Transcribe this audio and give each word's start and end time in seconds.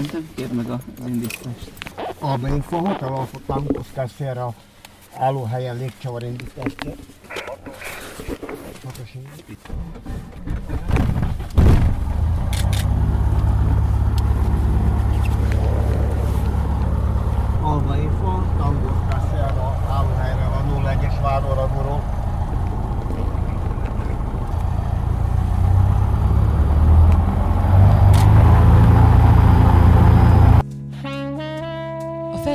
Szerintem 0.00 0.30
kérd 0.34 0.52
meg 0.52 0.70
az 0.70 0.80
indítást. 1.06 1.72
Albeinfo 2.18 2.76
hotelon 2.76 3.28
tam 3.46 3.66
stasera 3.90 4.54
állóhelyen 5.16 5.76
légcsavar 5.76 6.22
indítást. 6.22 6.76
Albeinfo, 17.62 18.42
Tango 18.56 18.90
stasera 19.06 19.84
állóhelyre 19.88 20.48
van 20.48 20.82
01-es 20.84 21.22
váróradóról. 21.22 22.19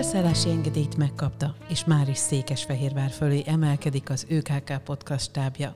Felszállási 0.05 0.49
engedélyt 0.49 0.97
megkapta, 0.97 1.55
és 1.67 1.85
már 1.85 2.09
is 2.09 2.17
Székesfehérvár 2.17 3.09
fölé 3.09 3.43
emelkedik 3.45 4.09
az 4.09 4.25
ÖKK 4.29 4.83
podcast 4.83 5.29
stábja. 5.29 5.75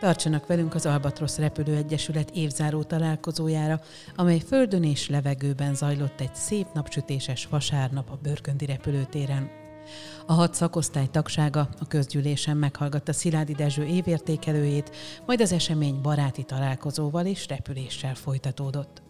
Tartsanak 0.00 0.46
velünk 0.46 0.74
az 0.74 0.86
Albatrosz 0.86 1.38
Repülő 1.38 1.76
Egyesület 1.76 2.30
évzáró 2.30 2.82
találkozójára, 2.82 3.80
amely 4.16 4.38
földön 4.38 4.84
és 4.84 5.08
levegőben 5.08 5.74
zajlott 5.74 6.20
egy 6.20 6.34
szép 6.34 6.66
napsütéses 6.74 7.46
vasárnap 7.46 8.10
a 8.10 8.18
Börköndi 8.22 8.66
repülőtéren. 8.66 9.50
A 10.26 10.32
hat 10.32 10.54
szakosztály 10.54 11.06
tagsága 11.06 11.68
a 11.80 11.86
közgyűlésen 11.86 12.56
meghallgatta 12.56 13.12
Sziládi 13.12 13.52
Dezső 13.52 13.84
évértékelőjét, 13.84 14.96
majd 15.26 15.40
az 15.40 15.52
esemény 15.52 16.00
baráti 16.00 16.42
találkozóval 16.42 17.26
és 17.26 17.48
repüléssel 17.48 18.14
folytatódott. 18.14 19.01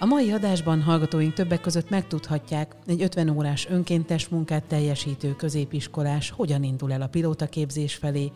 A 0.00 0.04
mai 0.04 0.30
adásban 0.30 0.82
hallgatóink 0.82 1.32
többek 1.32 1.60
között 1.60 1.90
megtudhatják, 1.90 2.74
egy 2.86 3.02
50 3.02 3.28
órás 3.28 3.66
önkéntes 3.68 4.28
munkát 4.28 4.64
teljesítő 4.64 5.34
középiskolás 5.36 6.30
hogyan 6.30 6.62
indul 6.62 6.92
el 6.92 7.02
a 7.02 7.06
pilótaképzés 7.06 7.94
felé, 7.94 8.32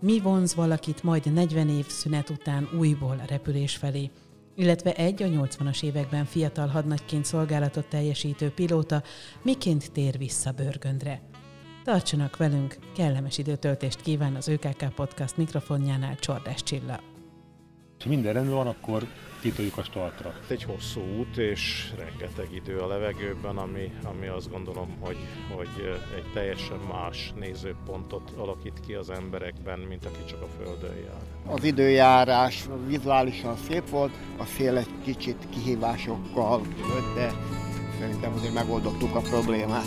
mi 0.00 0.20
vonz 0.20 0.54
valakit 0.54 1.02
majd 1.02 1.32
40 1.32 1.68
év 1.68 1.86
szünet 1.86 2.30
után 2.30 2.68
újból 2.78 3.20
a 3.22 3.28
repülés 3.28 3.76
felé, 3.76 4.10
illetve 4.54 4.94
egy 4.94 5.22
a 5.22 5.26
80-as 5.26 5.82
években 5.82 6.24
fiatal 6.24 6.66
hadnagyként 6.66 7.24
szolgálatot 7.24 7.88
teljesítő 7.88 8.50
pilóta 8.50 9.02
miként 9.42 9.92
tér 9.92 10.18
vissza 10.18 10.50
Börgöndre. 10.50 11.20
Tartsanak 11.84 12.36
velünk, 12.36 12.76
kellemes 12.94 13.38
időtöltést 13.38 14.00
kíván 14.00 14.34
az 14.34 14.48
ÖKK 14.48 14.94
Podcast 14.94 15.36
mikrofonjánál 15.36 16.16
Csordás 16.16 16.62
Csilla. 16.62 17.11
Ha 18.02 18.08
minden 18.08 18.32
rendben 18.32 18.54
van, 18.54 18.66
akkor 18.66 19.06
kitoljuk 19.40 19.78
a 19.78 19.82
startra. 19.82 20.34
Egy 20.48 20.62
hosszú 20.62 21.00
út 21.18 21.36
és 21.36 21.92
rengeteg 21.96 22.54
idő 22.54 22.78
a 22.78 22.86
levegőben, 22.86 23.56
ami, 23.56 23.92
ami 24.04 24.26
azt 24.26 24.50
gondolom, 24.50 24.96
hogy, 25.00 25.16
hogy 25.54 25.98
egy 26.16 26.32
teljesen 26.32 26.78
más 26.78 27.32
nézőpontot 27.38 28.32
alakít 28.36 28.80
ki 28.86 28.94
az 28.94 29.10
emberekben, 29.10 29.78
mint 29.78 30.04
aki 30.04 30.24
csak 30.24 30.42
a 30.42 30.46
Földön 30.56 30.96
jár. 30.96 31.54
Az 31.54 31.64
időjárás 31.64 32.64
vizuálisan 32.86 33.56
szép 33.56 33.88
volt, 33.88 34.12
a 34.38 34.44
szél 34.44 34.76
egy 34.76 34.90
kicsit 35.04 35.46
kihívásokkal 35.50 36.60
jött, 36.78 37.14
de 37.14 37.32
szerintem 37.98 38.32
azért 38.32 38.54
megoldottuk 38.54 39.14
a 39.14 39.20
problémát. 39.20 39.86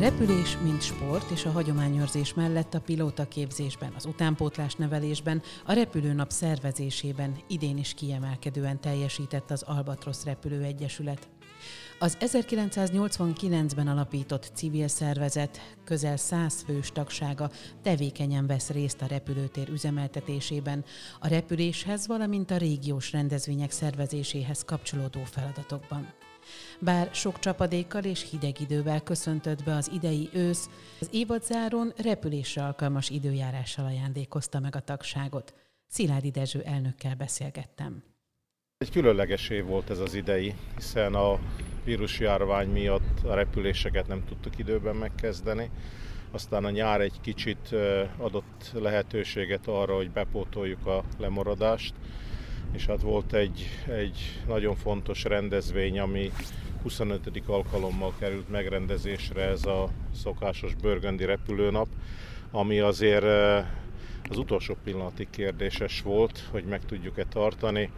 Repülés, 0.00 0.58
mint 0.62 0.82
sport 0.82 1.30
és 1.30 1.44
a 1.44 1.50
hagyományőrzés 1.50 2.34
mellett 2.34 2.74
a 2.74 2.80
pilótaképzésben, 2.80 3.92
az 3.96 4.06
utánpótlás 4.06 4.74
nevelésben, 4.74 5.42
a 5.66 5.72
repülőnap 5.72 6.30
szervezésében 6.30 7.36
idén 7.46 7.78
is 7.78 7.94
kiemelkedően 7.94 8.80
teljesített 8.80 9.50
az 9.50 9.62
Albatrosz 9.62 10.24
Repülő 10.24 10.62
Egyesület. 10.62 11.28
Az 11.98 12.16
1989-ben 12.20 13.88
alapított 13.88 14.50
civil 14.54 14.88
szervezet 14.88 15.76
közel 15.84 16.16
100 16.16 16.62
fős 16.62 16.92
tagsága 16.92 17.50
tevékenyen 17.82 18.46
vesz 18.46 18.70
részt 18.70 19.02
a 19.02 19.06
repülőtér 19.06 19.68
üzemeltetésében, 19.68 20.84
a 21.20 21.28
repüléshez, 21.28 22.06
valamint 22.06 22.50
a 22.50 22.56
régiós 22.56 23.12
rendezvények 23.12 23.70
szervezéséhez 23.70 24.64
kapcsolódó 24.64 25.24
feladatokban. 25.24 26.19
Bár 26.78 27.08
sok 27.12 27.38
csapadékkal 27.38 28.04
és 28.04 28.30
hideg 28.30 28.60
idővel 28.60 29.00
köszöntött 29.00 29.64
be 29.64 29.74
az 29.74 29.90
idei 29.92 30.28
ősz, 30.32 30.68
az 31.00 31.08
évadzáron 31.12 31.92
repülésre 31.96 32.64
alkalmas 32.64 33.10
időjárással 33.10 33.84
ajándékozta 33.84 34.60
meg 34.60 34.76
a 34.76 34.80
tagságot. 34.80 35.54
Sziládi 35.88 36.30
Dezső 36.30 36.62
elnökkel 36.62 37.14
beszélgettem. 37.14 38.02
Egy 38.78 38.90
különleges 38.90 39.48
év 39.48 39.64
volt 39.64 39.90
ez 39.90 39.98
az 39.98 40.14
idei, 40.14 40.54
hiszen 40.76 41.14
a 41.14 41.38
vírusjárvány 41.84 42.68
miatt 42.68 43.24
a 43.24 43.34
repüléseket 43.34 44.06
nem 44.06 44.24
tudtuk 44.24 44.58
időben 44.58 44.96
megkezdeni. 44.96 45.70
Aztán 46.30 46.64
a 46.64 46.70
nyár 46.70 47.00
egy 47.00 47.20
kicsit 47.20 47.74
adott 48.16 48.70
lehetőséget 48.74 49.66
arra, 49.66 49.94
hogy 49.94 50.10
bepótoljuk 50.10 50.86
a 50.86 51.04
lemaradást, 51.18 51.94
és 52.72 52.86
hát 52.86 53.00
volt 53.00 53.32
egy, 53.32 53.66
egy 53.86 54.42
nagyon 54.46 54.76
fontos 54.76 55.24
rendezvény, 55.24 55.98
ami 55.98 56.30
25. 56.82 57.42
alkalommal 57.46 58.12
került 58.18 58.48
megrendezésre, 58.48 59.42
ez 59.42 59.64
a 59.64 59.88
szokásos 60.14 60.74
Börgöndi 60.74 61.24
repülőnap, 61.24 61.88
ami 62.50 62.78
azért 62.78 63.24
az 64.28 64.38
utolsó 64.38 64.76
pillanatig 64.84 65.30
kérdéses 65.30 66.02
volt, 66.02 66.48
hogy 66.50 66.64
meg 66.64 66.84
tudjuk-e 66.84 67.24
tartani. 67.24 67.90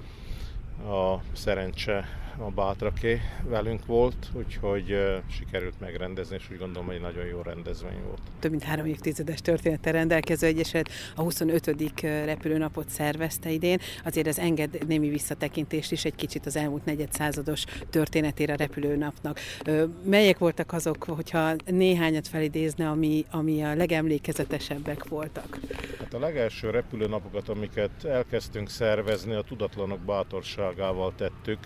A 0.88 1.16
szerencse 1.32 2.08
a 2.42 2.50
bátraké 2.50 3.20
velünk 3.44 3.86
volt, 3.86 4.30
úgyhogy 4.32 4.96
sikerült 5.30 5.80
megrendezni, 5.80 6.36
és 6.38 6.50
úgy 6.50 6.58
gondolom, 6.58 6.86
hogy 6.88 7.00
nagyon 7.00 7.24
jó 7.24 7.40
rendezvény 7.42 8.02
volt. 8.06 8.20
Több 8.38 8.50
mint 8.50 8.62
három 8.62 8.86
évtizedes 8.86 9.40
történettel 9.40 9.92
rendelkező 9.92 10.46
egyeset 10.46 10.88
a 11.16 11.22
25. 11.22 12.00
repülőnapot 12.00 12.88
szervezte 12.88 13.50
idén. 13.50 13.78
Azért 14.04 14.26
ez 14.26 14.38
enged 14.38 14.86
némi 14.86 15.08
visszatekintést 15.08 15.92
is 15.92 16.04
egy 16.04 16.14
kicsit 16.14 16.46
az 16.46 16.56
elmúlt 16.56 16.84
negyed 16.84 17.12
százados 17.12 17.64
történetére 17.90 18.52
a 18.52 18.56
repülőnapnak. 18.56 19.38
Melyek 20.04 20.38
voltak 20.38 20.72
azok, 20.72 21.04
hogyha 21.04 21.54
néhányat 21.64 22.28
felidézne, 22.28 22.88
ami, 22.88 23.24
ami 23.30 23.62
a 23.62 23.74
legemlékezetesebbek 23.74 25.08
voltak? 25.08 25.58
Hát 25.98 26.14
a 26.14 26.18
legelső 26.18 26.70
repülőnapokat, 26.70 27.48
amiket 27.48 28.04
elkezdtünk 28.04 28.68
szervezni, 28.70 29.34
a 29.34 29.42
tudatlanok 29.42 30.00
bátorságával 30.00 31.12
tettük 31.16 31.58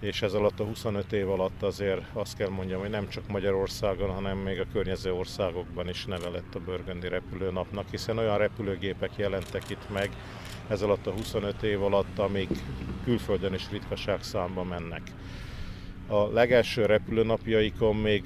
és 0.00 0.22
ez 0.22 0.32
alatt 0.32 0.60
a 0.60 0.64
25 0.64 1.12
év 1.12 1.30
alatt 1.30 1.62
azért 1.62 2.02
azt 2.12 2.36
kell 2.36 2.48
mondjam, 2.48 2.80
hogy 2.80 2.90
nem 2.90 3.08
csak 3.08 3.28
Magyarországon, 3.28 4.10
hanem 4.10 4.38
még 4.38 4.60
a 4.60 4.66
környező 4.72 5.12
országokban 5.12 5.88
is 5.88 6.04
neve 6.04 6.28
lett 6.28 6.54
a 6.54 6.60
Börgöndi 6.60 7.08
repülőnapnak, 7.08 7.90
hiszen 7.90 8.18
olyan 8.18 8.38
repülőgépek 8.38 9.10
jelentek 9.16 9.70
itt 9.70 9.90
meg 9.92 10.10
ez 10.68 10.82
alatt 10.82 11.06
a 11.06 11.10
25 11.10 11.62
év 11.62 11.82
alatt, 11.82 12.18
amik 12.18 12.50
külföldön 13.04 13.54
is 13.54 13.70
ritkaság 13.70 14.22
számba 14.22 14.62
mennek. 14.62 15.02
A 16.06 16.26
legelső 16.26 16.86
repülőnapjaikon 16.86 17.96
még 17.96 18.22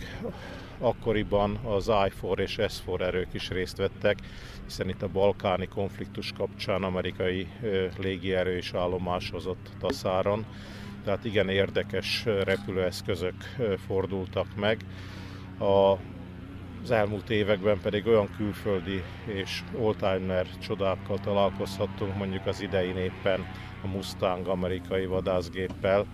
akkoriban 0.78 1.56
az 1.56 1.88
I-4 1.88 2.38
és 2.38 2.59
S-4 2.69 3.00
erők 3.00 3.34
is 3.34 3.49
részt 3.49 3.77
vettek, 3.77 4.19
hiszen 4.65 4.88
itt 4.88 5.03
a 5.03 5.09
balkáni 5.09 5.66
konfliktus 5.66 6.32
kapcsán 6.37 6.82
amerikai 6.82 7.47
légierő 7.99 8.56
is 8.56 8.72
állomásozott 8.75 9.71
Taszáron 9.81 10.47
tehát 11.04 11.24
igen 11.24 11.48
érdekes 11.48 12.24
repülőeszközök 12.24 13.34
fordultak 13.86 14.46
meg. 14.56 14.78
A 15.58 15.96
az 16.82 16.90
elmúlt 16.90 17.30
években 17.30 17.80
pedig 17.82 18.06
olyan 18.06 18.28
külföldi 18.36 19.02
és 19.24 19.62
oldtimer 19.78 20.46
csodákkal 20.58 21.18
találkozhattunk, 21.18 22.16
mondjuk 22.16 22.46
az 22.46 22.60
idején 22.60 22.96
éppen 22.96 23.46
a 23.82 23.87
Mustang 23.87 24.49
amerikai 24.49 25.06
vadászgéppel, 25.06 26.06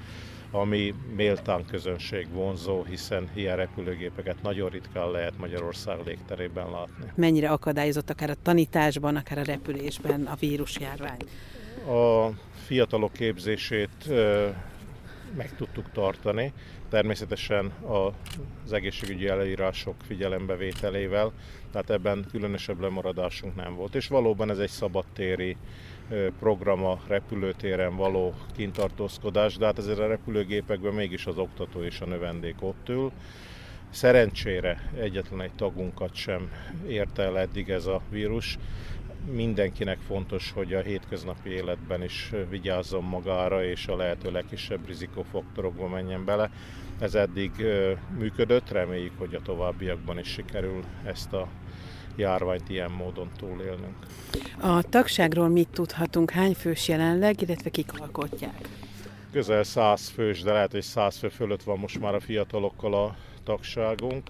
ami 0.50 0.94
méltán 1.16 1.64
közönség 1.64 2.26
vonzó, 2.32 2.84
hiszen 2.84 3.28
ilyen 3.34 3.56
repülőgépeket 3.56 4.42
nagyon 4.42 4.68
ritkán 4.68 5.10
lehet 5.10 5.38
Magyarország 5.38 5.98
légterében 6.04 6.70
látni. 6.70 7.12
Mennyire 7.14 7.48
akadályozott 7.48 8.10
akár 8.10 8.30
a 8.30 8.36
tanításban, 8.42 9.16
akár 9.16 9.38
a 9.38 9.42
repülésben 9.42 10.26
a 10.26 10.34
vírusjárvány? 10.34 11.20
A 11.88 12.30
fiatalok 12.66 13.12
képzését 13.12 14.10
meg 15.36 15.54
tudtuk 15.56 15.90
tartani, 15.92 16.52
természetesen 16.88 17.72
az 18.64 18.72
egészségügyi 18.72 19.28
előírások 19.28 19.94
figyelembevételével, 20.06 21.32
tehát 21.72 21.90
ebben 21.90 22.26
különösebb 22.30 22.80
lemaradásunk 22.80 23.54
nem 23.54 23.74
volt. 23.74 23.94
És 23.94 24.08
valóban 24.08 24.50
ez 24.50 24.58
egy 24.58 24.70
szabadtéri 24.70 25.56
program 26.38 26.84
a 26.84 27.00
repülőtéren 27.06 27.96
való 27.96 28.34
kintartózkodás, 28.56 29.56
de 29.56 29.64
hát 29.64 29.78
ezért 29.78 29.98
a 29.98 30.06
repülőgépekben 30.06 30.94
mégis 30.94 31.26
az 31.26 31.38
oktató 31.38 31.82
és 31.82 32.00
a 32.00 32.06
növendék 32.06 32.56
ott 32.62 32.88
ül. 32.88 33.12
Szerencsére 33.90 34.90
egyetlen 34.98 35.40
egy 35.40 35.54
tagunkat 35.54 36.14
sem 36.14 36.50
érte 36.88 37.22
el 37.22 37.38
eddig 37.38 37.70
ez 37.70 37.86
a 37.86 38.00
vírus, 38.10 38.58
mindenkinek 39.32 39.98
fontos, 40.06 40.52
hogy 40.52 40.74
a 40.74 40.80
hétköznapi 40.80 41.50
életben 41.50 42.02
is 42.02 42.32
vigyázzon 42.48 43.04
magára, 43.04 43.64
és 43.64 43.86
a 43.86 43.96
lehető 43.96 44.30
legkisebb 44.30 44.86
rizikófaktorokba 44.86 45.88
menjen 45.88 46.24
bele. 46.24 46.50
Ez 46.98 47.14
eddig 47.14 47.50
működött, 48.18 48.70
reméljük, 48.70 49.18
hogy 49.18 49.34
a 49.34 49.42
továbbiakban 49.42 50.18
is 50.18 50.28
sikerül 50.28 50.84
ezt 51.04 51.32
a 51.32 51.48
járványt 52.16 52.68
ilyen 52.68 52.90
módon 52.90 53.30
túlélnünk. 53.36 53.96
A 54.60 54.82
tagságról 54.82 55.48
mit 55.48 55.68
tudhatunk? 55.68 56.30
Hány 56.30 56.54
fős 56.54 56.88
jelenleg, 56.88 57.40
illetve 57.40 57.70
kik 57.70 58.00
alkotják? 58.00 58.68
Közel 59.32 59.62
100 59.62 60.08
fős, 60.08 60.42
de 60.42 60.52
lehet, 60.52 60.72
hogy 60.72 60.82
100 60.82 61.16
fő 61.16 61.28
fölött 61.28 61.62
van 61.62 61.78
most 61.78 62.00
már 62.00 62.14
a 62.14 62.20
fiatalokkal 62.20 62.94
a 62.94 63.16
tagságunk. 63.44 64.28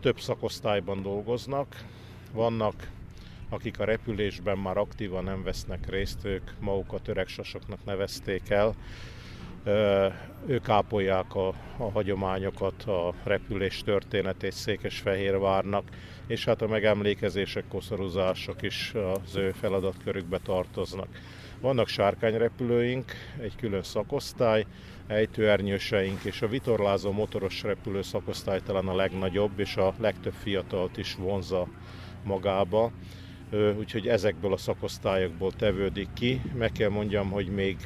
Több 0.00 0.20
szakosztályban 0.20 1.02
dolgoznak. 1.02 1.84
Vannak, 2.32 2.74
akik 3.50 3.80
a 3.80 3.84
repülésben 3.84 4.58
már 4.58 4.76
aktívan 4.76 5.24
nem 5.24 5.42
vesznek 5.42 5.90
részt, 5.90 6.24
ők 6.24 6.50
magukat 6.60 7.08
öregsasoknak 7.08 7.84
nevezték 7.84 8.50
el 8.50 8.74
ők 10.46 10.68
ápolják 10.68 11.34
a, 11.34 11.48
a 11.76 11.90
hagyományokat, 11.92 12.82
a 12.82 13.14
repülés 13.24 13.82
történetét 13.82 14.52
Székesfehérvárnak, 14.52 15.88
és 16.26 16.44
hát 16.44 16.62
a 16.62 16.68
megemlékezések, 16.68 17.64
koszorúzások 17.68 18.62
is 18.62 18.92
az 18.94 19.36
ő 19.36 19.50
feladatkörükbe 19.50 20.38
tartoznak. 20.38 21.08
Vannak 21.60 21.88
sárkányrepülőink, 21.88 23.12
egy 23.40 23.56
külön 23.56 23.82
szakosztály, 23.82 24.66
ejtőernyőseink 25.06 26.24
és 26.24 26.42
a 26.42 26.48
vitorlázó 26.48 27.12
motoros 27.12 27.62
repülő 27.62 28.02
szakosztály 28.02 28.60
talán 28.60 28.88
a 28.88 28.94
legnagyobb, 28.94 29.58
és 29.58 29.76
a 29.76 29.94
legtöbb 29.98 30.34
fiatalt 30.42 30.96
is 30.96 31.14
vonza 31.14 31.66
magába 32.24 32.92
úgyhogy 33.78 34.08
ezekből 34.08 34.52
a 34.52 34.56
szakosztályokból 34.56 35.52
tevődik 35.52 36.08
ki. 36.14 36.40
Meg 36.58 36.72
kell 36.72 36.88
mondjam, 36.88 37.30
hogy 37.30 37.46
még 37.46 37.76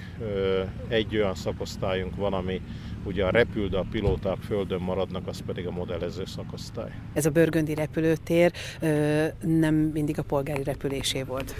egy 0.88 1.16
olyan 1.16 1.34
szakosztályunk 1.34 2.16
van, 2.16 2.32
ami 2.32 2.60
ugye 3.04 3.24
a 3.24 3.30
repül, 3.30 3.68
de 3.68 3.78
a 3.78 3.86
pilóták 3.90 4.38
földön 4.38 4.80
maradnak, 4.80 5.26
az 5.26 5.42
pedig 5.46 5.66
a 5.66 5.70
modellező 5.70 6.24
szakosztály. 6.24 6.90
Ez 7.12 7.26
a 7.26 7.30
Börgöndi 7.30 7.74
repülőtér 7.74 8.52
nem 9.40 9.74
mindig 9.74 10.18
a 10.18 10.22
polgári 10.22 10.62
repülésé 10.62 11.22
volt. 11.22 11.54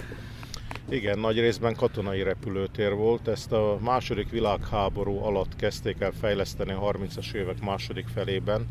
Igen, 0.89 1.19
nagy 1.19 1.39
részben 1.39 1.75
katonai 1.75 2.23
repülőtér 2.23 2.93
volt. 2.93 3.27
Ezt 3.27 3.51
a 3.51 3.77
második 3.81 4.29
világháború 4.29 5.17
alatt 5.17 5.55
kezdték 5.55 5.99
el 5.99 6.11
fejleszteni 6.11 6.71
a 6.71 6.91
30-as 6.91 7.33
évek 7.33 7.61
második 7.61 8.07
felében, 8.07 8.67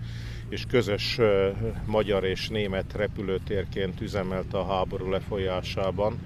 és 0.55 0.65
közös 0.69 1.19
magyar 1.87 2.25
és 2.25 2.49
német 2.49 2.93
repülőtérként 2.97 4.01
üzemelt 4.01 4.55
a 4.55 4.67
háború 4.67 5.11
lefolyásában. 5.11 6.19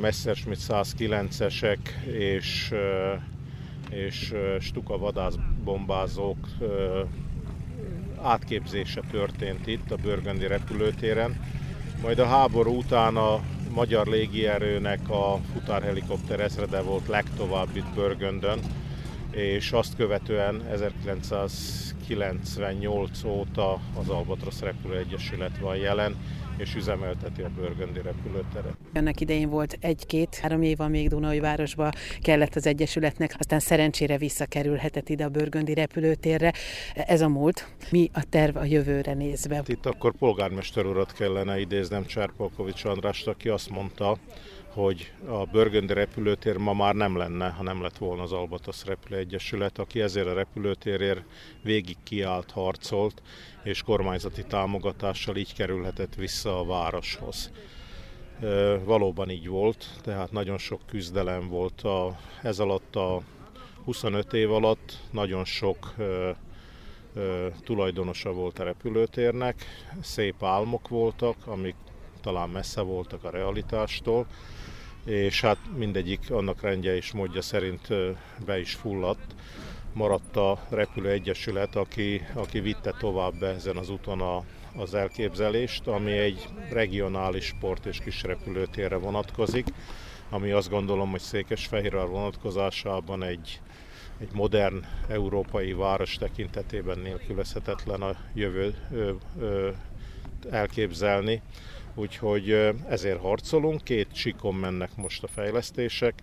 Messerschmitt 0.00 0.58
109-esek 0.68 1.78
és, 2.06 2.74
és 3.90 4.34
Stuka 4.60 4.98
vadászbombázók 4.98 6.48
átképzése 8.22 9.00
történt 9.10 9.66
itt 9.66 9.90
a 9.90 9.96
Börgöndi 9.96 10.46
repülőtéren. 10.46 11.40
Majd 12.02 12.18
a 12.18 12.26
háború 12.26 12.76
után 12.76 13.16
a 13.16 13.40
magyar 13.74 14.06
légierőnek 14.06 15.10
a 15.10 15.40
futárhelikopter 15.52 16.40
ezrede 16.40 16.80
volt 16.80 17.08
legtovább 17.08 17.68
itt 17.72 17.94
Börgöndön, 17.94 18.58
és 19.30 19.72
azt 19.72 19.96
követően 19.96 20.62
1998 22.08 23.24
óta 23.24 23.80
az 23.94 24.08
Albatrosz 24.08 24.60
Repülő 24.60 24.96
Egyesület 24.96 25.58
van 25.58 25.76
jelen, 25.76 26.16
és 26.56 26.74
üzemelteti 26.74 27.42
a 27.42 27.50
Börgöndi 27.56 28.00
repülőteret. 28.00 28.76
Ennek 28.92 29.20
idején 29.20 29.48
volt 29.48 29.78
egy-két-három 29.80 30.62
év, 30.62 30.78
még 30.78 31.08
Dunai 31.08 31.40
városba 31.40 31.90
kellett 32.20 32.54
az 32.54 32.66
Egyesületnek, 32.66 33.34
aztán 33.38 33.60
szerencsére 33.60 34.18
visszakerülhetett 34.18 35.08
ide 35.08 35.24
a 35.24 35.28
Börgöndi 35.28 35.74
repülőtérre. 35.74 36.52
Ez 36.94 37.20
a 37.20 37.28
múlt. 37.28 37.68
Mi 37.90 38.10
a 38.12 38.22
terv 38.28 38.56
a 38.56 38.64
jövőre 38.64 39.14
nézve? 39.14 39.62
Itt 39.66 39.86
akkor 39.86 40.12
polgármester 40.12 40.86
urat 40.86 41.12
kellene 41.12 41.60
idéznem 41.60 42.06
Cserpolkovics 42.06 42.84
Andrást, 42.84 43.26
aki 43.26 43.48
azt 43.48 43.70
mondta, 43.70 44.18
hogy 44.72 45.12
a 45.26 45.44
Börgöndi 45.44 45.92
repülőtér 45.92 46.56
ma 46.56 46.72
már 46.72 46.94
nem 46.94 47.16
lenne, 47.16 47.48
ha 47.48 47.62
nem 47.62 47.82
lett 47.82 47.98
volna 47.98 48.22
az 48.22 48.32
Albatos 48.32 48.84
Repülő 48.84 49.16
Egyesület, 49.16 49.78
aki 49.78 50.00
ezért 50.00 50.26
a 50.26 50.34
repülőtérért 50.34 51.22
végig 51.62 51.96
kiállt, 52.02 52.50
harcolt, 52.50 53.22
és 53.62 53.82
kormányzati 53.82 54.44
támogatással 54.44 55.36
így 55.36 55.54
kerülhetett 55.54 56.14
vissza 56.14 56.58
a 56.58 56.64
városhoz. 56.64 57.52
Valóban 58.84 59.30
így 59.30 59.48
volt, 59.48 59.86
tehát 60.02 60.32
nagyon 60.32 60.58
sok 60.58 60.80
küzdelem 60.86 61.48
volt 61.48 61.80
a, 61.80 62.18
ez 62.42 62.58
alatt 62.58 62.96
a 62.96 63.22
25 63.84 64.32
év 64.32 64.52
alatt, 64.52 64.98
nagyon 65.10 65.44
sok 65.44 65.94
tulajdonosa 67.64 68.32
volt 68.32 68.58
a 68.58 68.64
repülőtérnek, 68.64 69.64
szép 70.00 70.44
álmok 70.44 70.88
voltak, 70.88 71.36
amik 71.46 71.74
talán 72.20 72.48
messze 72.48 72.80
voltak 72.80 73.24
a 73.24 73.30
realitástól, 73.30 74.26
és 75.04 75.40
hát 75.40 75.58
mindegyik 75.76 76.30
annak 76.30 76.60
rendje 76.60 76.96
és 76.96 77.12
módja 77.12 77.42
szerint 77.42 77.88
be 78.44 78.60
is 78.60 78.74
fulladt. 78.74 79.34
Maradt 79.92 80.36
a 80.36 80.66
Repülő 80.70 81.08
Egyesület, 81.08 81.76
aki, 81.76 82.26
aki 82.34 82.60
vitte 82.60 82.94
tovább 82.98 83.42
ezen 83.42 83.76
az 83.76 83.90
úton 83.90 84.20
a, 84.20 84.42
az 84.76 84.94
elképzelést, 84.94 85.86
ami 85.86 86.12
egy 86.12 86.48
regionális 86.70 87.44
sport 87.44 87.86
és 87.86 87.98
kis 87.98 88.22
repülőtérre 88.22 88.96
vonatkozik, 88.96 89.66
ami 90.30 90.50
azt 90.50 90.70
gondolom, 90.70 91.10
hogy 91.10 91.20
Székesfehérvár 91.20 92.06
vonatkozásában 92.06 93.22
egy, 93.22 93.60
egy 94.20 94.30
modern 94.32 94.84
európai 95.08 95.72
város 95.72 96.14
tekintetében 96.14 96.98
nélkülözhetetlen 96.98 98.02
a 98.02 98.16
jövő 98.34 98.74
ö, 98.92 99.12
ö, 99.40 99.70
elképzelni 100.50 101.42
úgyhogy 101.94 102.50
ezért 102.88 103.20
harcolunk. 103.20 103.82
Két 103.84 104.14
sikon 104.14 104.54
mennek 104.54 104.96
most 104.96 105.22
a 105.22 105.28
fejlesztések. 105.28 106.14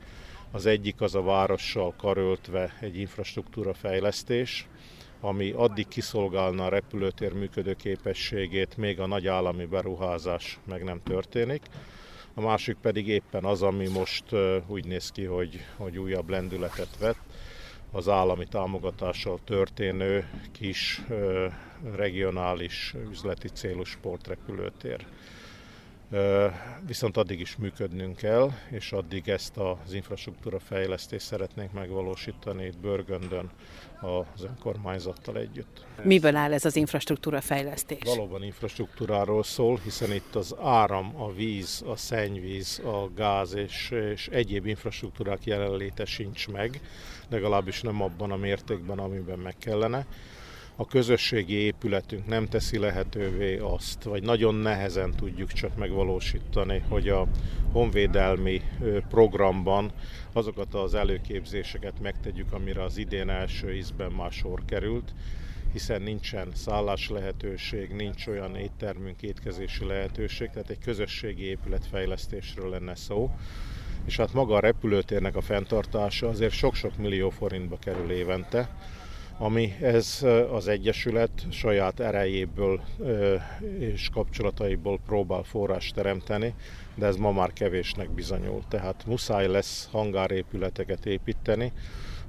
Az 0.51 0.65
egyik 0.65 1.01
az 1.01 1.15
a 1.15 1.21
várossal 1.21 1.93
karöltve 1.97 2.73
egy 2.79 2.97
infrastruktúra 2.97 3.73
fejlesztés, 3.73 4.67
ami 5.21 5.51
addig 5.51 5.87
kiszolgálna 5.87 6.65
a 6.65 6.69
repülőtér 6.69 7.33
működőképességét, 7.33 8.77
még 8.77 8.99
a 8.99 9.07
nagy 9.07 9.27
állami 9.27 9.65
beruházás 9.65 10.59
meg 10.65 10.83
nem 10.83 11.01
történik. 11.03 11.61
A 12.33 12.41
másik 12.41 12.77
pedig 12.81 13.07
éppen 13.07 13.43
az, 13.43 13.61
ami 13.61 13.87
most 13.87 14.23
úgy 14.67 14.85
néz 14.85 15.11
ki, 15.11 15.23
hogy, 15.23 15.65
hogy 15.77 15.97
újabb 15.97 16.29
lendületet 16.29 16.97
vett, 16.99 17.19
az 17.91 18.09
állami 18.09 18.45
támogatással 18.45 19.39
történő 19.43 20.29
kis 20.51 21.01
regionális 21.95 22.95
üzleti 23.09 23.47
célú 23.47 23.83
sportrepülőtér. 23.83 25.05
Viszont 26.85 27.17
addig 27.17 27.39
is 27.39 27.55
működnünk 27.55 28.15
kell, 28.15 28.51
és 28.69 28.91
addig 28.91 29.29
ezt 29.29 29.57
az 29.57 29.93
infrastruktúra 29.93 30.59
fejlesztést 30.59 31.25
szeretnénk 31.25 31.71
megvalósítani 31.73 32.65
itt 32.65 32.77
Börgöndön 32.77 33.49
az 34.01 34.43
önkormányzattal 34.43 35.37
együtt. 35.37 35.85
Miből 36.03 36.35
áll 36.35 36.53
ez 36.53 36.65
az 36.65 36.75
infrastruktúra 36.75 37.41
fejlesztés? 37.41 37.99
Valóban 38.03 38.43
infrastruktúráról 38.43 39.43
szól, 39.43 39.79
hiszen 39.83 40.13
itt 40.13 40.35
az 40.35 40.55
áram, 40.61 41.21
a 41.21 41.33
víz, 41.33 41.83
a 41.87 41.95
szennyvíz, 41.95 42.81
a 42.85 43.09
gáz 43.15 43.53
és, 43.53 43.91
és 43.91 44.27
egyéb 44.27 44.65
infrastruktúrák 44.65 45.45
jelenléte 45.45 46.05
sincs 46.05 46.47
meg, 46.47 46.81
legalábbis 47.29 47.81
nem 47.81 48.01
abban 48.01 48.31
a 48.31 48.37
mértékben, 48.37 48.99
amiben 48.99 49.39
meg 49.39 49.55
kellene 49.57 50.05
a 50.79 50.85
közösségi 50.85 51.53
épületünk 51.53 52.27
nem 52.27 52.45
teszi 52.45 52.77
lehetővé 52.77 53.57
azt, 53.57 54.03
vagy 54.03 54.23
nagyon 54.23 54.55
nehezen 54.55 55.11
tudjuk 55.15 55.51
csak 55.51 55.77
megvalósítani, 55.77 56.83
hogy 56.89 57.09
a 57.09 57.27
honvédelmi 57.71 58.61
programban 59.09 59.91
azokat 60.33 60.73
az 60.73 60.93
előképzéseket 60.93 61.99
megtegyük, 62.01 62.53
amire 62.53 62.83
az 62.83 62.97
idén 62.97 63.29
első 63.29 63.75
ízben 63.75 64.11
már 64.11 64.31
sor 64.31 64.65
került, 64.65 65.13
hiszen 65.71 66.01
nincsen 66.01 66.47
szállás 66.53 67.09
lehetőség, 67.09 67.89
nincs 67.89 68.27
olyan 68.27 68.55
éttermünk, 68.55 69.21
étkezési 69.21 69.85
lehetőség, 69.85 70.49
tehát 70.49 70.69
egy 70.69 70.79
közösségi 70.83 71.43
épületfejlesztésről 71.43 72.69
lenne 72.69 72.95
szó. 72.95 73.31
És 74.05 74.15
hát 74.15 74.33
maga 74.33 74.55
a 74.55 74.59
repülőtérnek 74.59 75.35
a 75.35 75.41
fenntartása 75.41 76.27
azért 76.27 76.53
sok-sok 76.53 76.97
millió 76.97 77.29
forintba 77.29 77.77
kerül 77.77 78.11
évente, 78.11 78.69
ami 79.41 79.75
ez 79.81 80.25
az 80.51 80.67
Egyesület 80.67 81.45
saját 81.49 81.99
erejéből 81.99 82.81
és 83.79 84.09
kapcsolataiból 84.13 84.99
próbál 85.05 85.43
forrás 85.43 85.91
teremteni, 85.91 86.53
de 86.95 87.05
ez 87.05 87.15
ma 87.15 87.31
már 87.31 87.53
kevésnek 87.53 88.09
bizonyul. 88.09 88.61
Tehát 88.67 89.03
muszáj 89.05 89.47
lesz 89.47 89.87
hangárépületeket 89.91 91.05
építeni, 91.05 91.71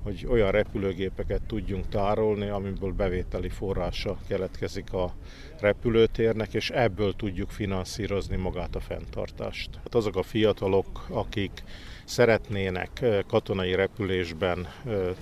hogy 0.02 0.26
olyan 0.30 0.50
repülőgépeket 0.50 1.42
tudjunk 1.42 1.88
tárolni, 1.88 2.48
amiből 2.48 2.92
bevételi 2.92 3.48
forrása 3.48 4.18
keletkezik 4.28 4.92
a 4.92 5.14
repülőtérnek, 5.60 6.54
és 6.54 6.70
ebből 6.70 7.14
tudjuk 7.16 7.50
finanszírozni 7.50 8.36
magát 8.36 8.76
a 8.76 8.80
fenntartást. 8.80 9.70
Hát 9.76 9.94
azok 9.94 10.16
a 10.16 10.22
fiatalok, 10.22 11.06
akik 11.08 11.62
szeretnének 12.04 13.04
katonai 13.26 13.74
repülésben 13.74 14.68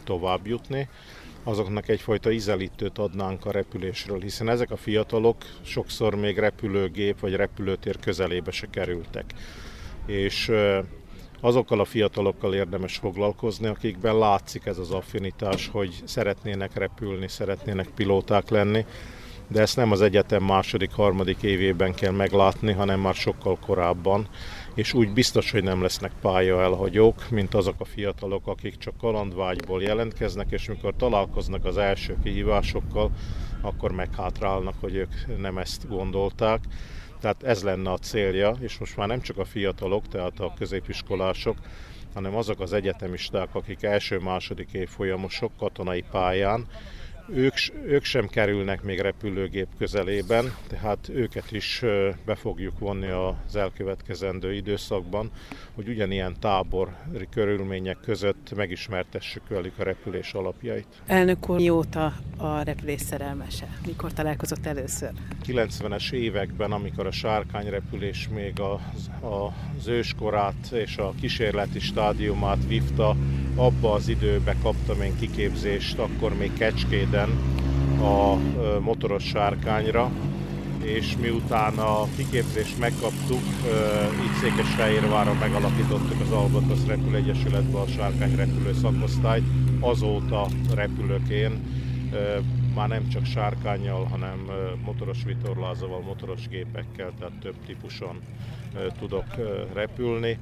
tovább 0.04 0.46
jutni, 0.46 0.88
azoknak 1.48 1.88
egyfajta 1.88 2.30
ízelítőt 2.30 2.98
adnánk 2.98 3.46
a 3.46 3.50
repülésről, 3.50 4.20
hiszen 4.20 4.48
ezek 4.48 4.70
a 4.70 4.76
fiatalok 4.76 5.36
sokszor 5.62 6.14
még 6.14 6.38
repülőgép 6.38 7.20
vagy 7.20 7.34
repülőtér 7.34 7.98
közelébe 7.98 8.50
se 8.50 8.66
kerültek. 8.70 9.24
És 10.06 10.52
azokkal 11.40 11.80
a 11.80 11.84
fiatalokkal 11.84 12.54
érdemes 12.54 12.96
foglalkozni, 12.96 13.66
akikben 13.66 14.18
látszik 14.18 14.66
ez 14.66 14.78
az 14.78 14.90
affinitás, 14.90 15.68
hogy 15.68 15.94
szeretnének 16.04 16.74
repülni, 16.74 17.28
szeretnének 17.28 17.88
pilóták 17.94 18.48
lenni, 18.48 18.84
de 19.48 19.60
ezt 19.60 19.76
nem 19.76 19.92
az 19.92 20.00
egyetem 20.00 20.42
második, 20.42 20.92
harmadik 20.92 21.42
évében 21.42 21.94
kell 21.94 22.12
meglátni, 22.12 22.72
hanem 22.72 23.00
már 23.00 23.14
sokkal 23.14 23.58
korábban, 23.66 24.28
és 24.74 24.92
úgy 24.92 25.12
biztos, 25.12 25.50
hogy 25.50 25.62
nem 25.62 25.82
lesznek 25.82 26.12
pálya 26.20 26.62
elhagyók, 26.62 27.30
mint 27.30 27.54
azok 27.54 27.74
a 27.78 27.84
fiatalok, 27.84 28.46
akik 28.46 28.78
csak 28.78 28.96
kalandvágyból 28.96 29.82
jelentkeznek, 29.82 30.50
és 30.50 30.68
mikor 30.68 30.94
találkoznak 30.96 31.64
az 31.64 31.76
első 31.76 32.16
kihívásokkal, 32.22 33.10
akkor 33.60 33.92
meghátrálnak, 33.92 34.74
hogy 34.80 34.94
ők 34.94 35.38
nem 35.38 35.58
ezt 35.58 35.88
gondolták. 35.88 36.60
Tehát 37.20 37.42
ez 37.42 37.62
lenne 37.62 37.90
a 37.90 37.98
célja, 37.98 38.56
és 38.60 38.78
most 38.78 38.96
már 38.96 39.08
nem 39.08 39.20
csak 39.20 39.38
a 39.38 39.44
fiatalok, 39.44 40.08
tehát 40.08 40.40
a 40.40 40.52
középiskolások, 40.58 41.56
hanem 42.14 42.36
azok 42.36 42.60
az 42.60 42.72
egyetemisták, 42.72 43.54
akik 43.54 43.82
első-második 43.82 44.72
év 44.72 44.88
folyamosok 44.88 45.52
katonai 45.58 46.04
pályán, 46.10 46.66
ők, 47.34 47.54
ők 47.86 48.04
sem 48.04 48.26
kerülnek 48.26 48.82
még 48.82 49.00
repülőgép 49.00 49.68
közelében, 49.78 50.54
tehát 50.66 51.08
őket 51.08 51.52
is 51.52 51.82
be 52.24 52.34
fogjuk 52.34 52.78
vonni 52.78 53.08
az 53.08 53.56
elkövetkezendő 53.56 54.54
időszakban, 54.54 55.30
hogy 55.74 55.88
ugyanilyen 55.88 56.36
tábor 56.40 56.96
körülmények 57.30 57.96
között 58.00 58.52
megismertessük 58.56 59.48
velük 59.48 59.78
a 59.78 59.82
repülés 59.82 60.32
alapjait. 60.32 60.86
Elnök 61.06 61.48
úr, 61.48 61.56
mióta 61.56 62.12
a 62.36 62.62
repülés 62.62 63.00
szerelmese? 63.00 63.66
Mikor 63.86 64.12
találkozott 64.12 64.66
először? 64.66 65.10
90-es 65.46 66.12
években, 66.12 66.72
amikor 66.72 67.06
a 67.06 67.10
sárkányrepülés 67.10 68.28
még 68.34 68.60
az, 68.60 69.10
az 69.20 69.86
őskorát 69.86 70.72
és 70.72 70.96
a 70.96 71.12
kísérleti 71.20 71.78
stádiumát 71.78 72.66
vívta, 72.66 73.16
abba 73.54 73.92
az 73.92 74.08
időbe 74.08 74.56
kaptam 74.62 75.02
én 75.02 75.16
kiképzést, 75.18 75.98
akkor 75.98 76.34
még 76.34 76.52
Kecskéden 77.18 77.56
a 78.00 78.36
motoros 78.80 79.24
sárkányra, 79.24 80.10
és 80.82 81.16
miután 81.20 81.78
a 81.78 82.06
kiképzést 82.16 82.78
megkaptuk, 82.78 83.42
így 84.22 84.34
Székesfehérváron 84.40 85.36
megalapítottuk 85.36 86.20
az 86.20 86.30
Albatrosz 86.30 86.86
Repülegyesületbe 86.86 87.78
a 87.78 87.86
sárkányrepülő 87.86 88.72
szakosztályt, 88.72 89.44
azóta 89.80 90.46
repülök 90.74 91.28
én, 91.28 91.50
már 92.74 92.88
nem 92.88 93.08
csak 93.08 93.24
sárkányjal, 93.24 94.04
hanem 94.04 94.50
motoros 94.84 95.24
vitorlázóval, 95.24 96.00
motoros 96.00 96.48
gépekkel, 96.48 97.12
tehát 97.18 97.38
több 97.40 97.56
típuson 97.66 98.20
tudok 98.98 99.26
repülni. 99.72 100.38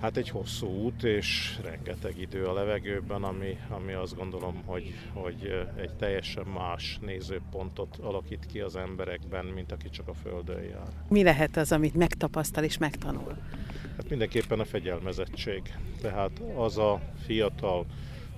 Hát 0.00 0.16
egy 0.16 0.28
hosszú 0.28 0.66
út 0.66 1.02
és 1.02 1.58
rengeteg 1.62 2.18
idő 2.18 2.44
a 2.44 2.52
levegőben, 2.52 3.22
ami, 3.22 3.58
ami 3.68 3.92
azt 3.92 4.16
gondolom, 4.16 4.62
hogy, 4.64 4.94
hogy 5.12 5.66
egy 5.76 5.94
teljesen 5.94 6.46
más 6.46 6.98
nézőpontot 7.00 7.96
alakít 7.96 8.46
ki 8.46 8.60
az 8.60 8.76
emberekben, 8.76 9.44
mint 9.44 9.72
aki 9.72 9.90
csak 9.90 10.08
a 10.08 10.14
Földön 10.14 10.62
jár. 10.62 10.88
Mi 11.08 11.22
lehet 11.22 11.56
az, 11.56 11.72
amit 11.72 11.94
megtapasztal 11.94 12.64
és 12.64 12.78
megtanul? 12.78 13.36
Hát 13.96 14.08
mindenképpen 14.08 14.60
a 14.60 14.64
fegyelmezettség. 14.64 15.62
Tehát 16.00 16.42
az 16.56 16.78
a 16.78 17.00
fiatal, 17.24 17.86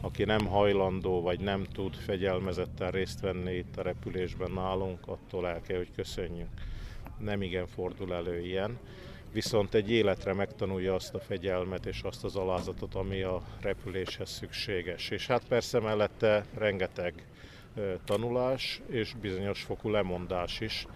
aki 0.00 0.25
nem 0.25 0.47
hajlandó 0.47 1.21
vagy 1.21 1.40
nem 1.40 1.64
tud 1.73 1.95
fegyelmezetten 1.95 2.90
részt 2.90 3.21
venni 3.21 3.54
itt 3.54 3.76
a 3.76 3.83
repülésben 3.83 4.50
nálunk, 4.50 4.99
attól 5.07 5.49
el 5.49 5.61
kell, 5.61 5.76
hogy 5.76 5.92
köszönjünk. 5.95 6.50
Nem 7.19 7.42
igen 7.42 7.66
fordul 7.66 8.14
elő 8.14 8.40
ilyen 8.40 8.78
viszont 9.33 9.75
egy 9.75 9.91
életre 9.91 10.33
megtanulja 10.33 10.95
azt 10.95 11.15
a 11.15 11.21
fegyelmet 11.21 11.87
és 11.87 12.03
azt 12.03 12.25
az 12.25 12.37
alázatot, 12.37 12.95
ami 12.95 13.23
a 13.23 13.43
repüléshez 13.61 14.31
szükséges. 14.31 15.11
És 15.11 15.27
hát 15.27 15.43
persze 15.49 15.81
mellette 15.81 16.45
rengeteg 16.55 17.27
tanulás 18.05 18.81
és 18.89 19.15
bizonyos 19.21 19.62
fokú 19.62 19.91
lemondás 19.91 20.61
is, 20.61 20.87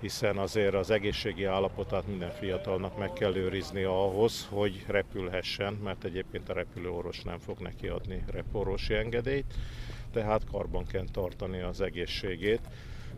hiszen 0.00 0.38
azért 0.38 0.74
az 0.74 0.90
egészségi 0.90 1.44
állapotát 1.44 2.06
minden 2.06 2.30
fiatalnak 2.30 2.98
meg 2.98 3.12
kell 3.12 3.36
őrizni 3.36 3.82
ahhoz, 3.82 4.46
hogy 4.50 4.84
repülhessen, 4.86 5.72
mert 5.72 6.04
egyébként 6.04 6.48
a 6.48 6.52
repülőorvos 6.52 7.22
nem 7.22 7.38
fog 7.38 7.58
neki 7.58 7.88
adni 7.88 8.24
reporosi 8.30 8.94
engedélyt, 8.94 9.54
tehát 10.12 10.44
karban 10.50 10.86
kell 10.86 11.04
tartani 11.12 11.60
az 11.60 11.80
egészségét 11.80 12.60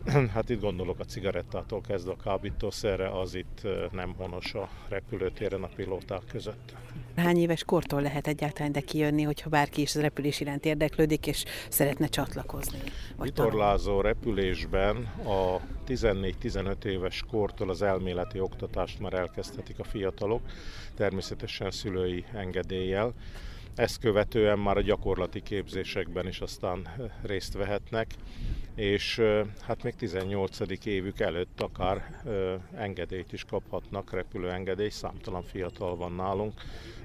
hát 0.34 0.48
itt 0.48 0.60
gondolok 0.60 0.98
a 0.98 1.04
cigarettától 1.04 1.80
kezdve 1.80 2.12
a 2.12 2.22
kábítószerre, 2.22 3.18
az 3.18 3.34
itt 3.34 3.60
nem 3.92 4.14
honos 4.16 4.54
a 4.54 4.68
repülőtéren 4.88 5.62
a 5.62 5.68
pilóták 5.76 6.22
között. 6.30 6.74
Hány 7.16 7.36
éves 7.36 7.64
kortól 7.64 8.02
lehet 8.02 8.26
egyáltalán 8.26 8.72
de 8.72 8.80
kijönni, 8.80 9.22
hogyha 9.22 9.50
bárki 9.50 9.80
is 9.80 9.94
az 9.94 10.00
repülés 10.00 10.40
iránt 10.40 10.64
érdeklődik, 10.64 11.26
és 11.26 11.44
szeretne 11.68 12.06
csatlakozni? 12.06 12.78
Vitorlázó 13.18 14.00
repülésben 14.00 14.96
a 15.24 15.60
14-15 15.86 16.84
éves 16.84 17.22
kortól 17.30 17.70
az 17.70 17.82
elméleti 17.82 18.40
oktatást 18.40 19.00
már 19.00 19.12
elkezdhetik 19.12 19.78
a 19.78 19.84
fiatalok, 19.84 20.40
természetesen 20.94 21.70
szülői 21.70 22.24
engedéllyel. 22.32 23.12
Ezt 23.74 24.00
követően 24.00 24.58
már 24.58 24.76
a 24.76 24.82
gyakorlati 24.82 25.42
képzésekben 25.42 26.26
is 26.26 26.40
aztán 26.40 26.88
részt 27.22 27.54
vehetnek 27.54 28.06
és 28.74 29.22
hát 29.60 29.82
még 29.82 29.94
18. 29.94 30.58
évük 30.84 31.20
előtt 31.20 31.60
akár 31.60 32.20
engedélyt 32.76 33.32
is 33.32 33.44
kaphatnak, 33.44 34.12
repülőengedély, 34.12 34.88
számtalan 34.88 35.42
fiatal 35.42 35.96
van 35.96 36.12
nálunk, 36.12 36.52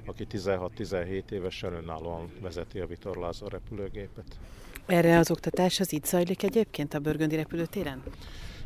aki 0.05 0.27
16-17 0.31 1.31
évesen 1.31 1.73
önállóan 1.73 2.31
vezeti 2.41 2.79
a 2.79 2.85
vitorlázó 2.85 3.47
repülőgépet. 3.47 4.39
Erre 4.85 5.17
az 5.17 5.31
oktatás 5.31 5.79
az 5.79 5.93
itt 5.93 6.05
zajlik 6.05 6.43
egyébként 6.43 6.93
a 6.93 6.99
Börgöndi 6.99 7.35
repülőtéren? 7.35 8.03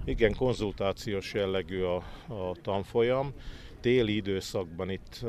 Igen, 0.05 0.35
konzultációs 0.35 1.33
jellegű 1.33 1.81
a, 1.81 1.95
a 2.27 2.55
tanfolyam 2.61 3.33
téli 3.83 4.15
időszakban 4.15 4.89
itt 4.89 5.25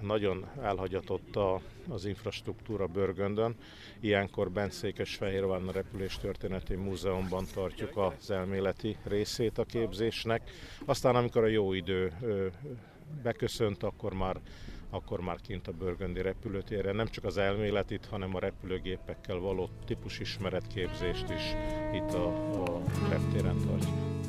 nagyon 0.00 0.46
elhagyatott 0.62 1.36
a, 1.36 1.60
az 1.88 2.04
infrastruktúra 2.04 2.86
Börgöndön. 2.86 3.54
Ilyenkor 4.00 4.50
bent 4.50 4.72
Székesfehérváron 4.72 5.68
a 5.68 5.72
Repüléstörténeti 5.72 6.74
Múzeumban 6.74 7.44
tartjuk 7.54 7.96
az 7.96 8.30
elméleti 8.30 8.96
részét 9.04 9.58
a 9.58 9.64
képzésnek. 9.64 10.50
Aztán 10.84 11.16
amikor 11.16 11.44
a 11.44 11.46
jó 11.46 11.72
idő 11.72 12.12
beköszönt, 13.22 13.82
akkor 13.82 14.12
már 14.14 14.36
akkor 14.90 15.20
már 15.20 15.36
kint 15.40 15.68
a 15.68 15.72
Börgöndi 15.72 16.22
repülőtérre 16.22 16.92
nem 16.92 17.06
csak 17.06 17.24
az 17.24 17.38
elméletit, 17.38 18.06
hanem 18.06 18.34
a 18.34 18.38
repülőgépekkel 18.38 19.36
való 19.36 19.68
típusismeretképzést 19.86 21.30
is 21.30 21.54
itt 21.92 22.12
a, 22.12 22.26
a 22.64 22.82
reptéren 23.10 23.56
tartjuk. 23.66 24.21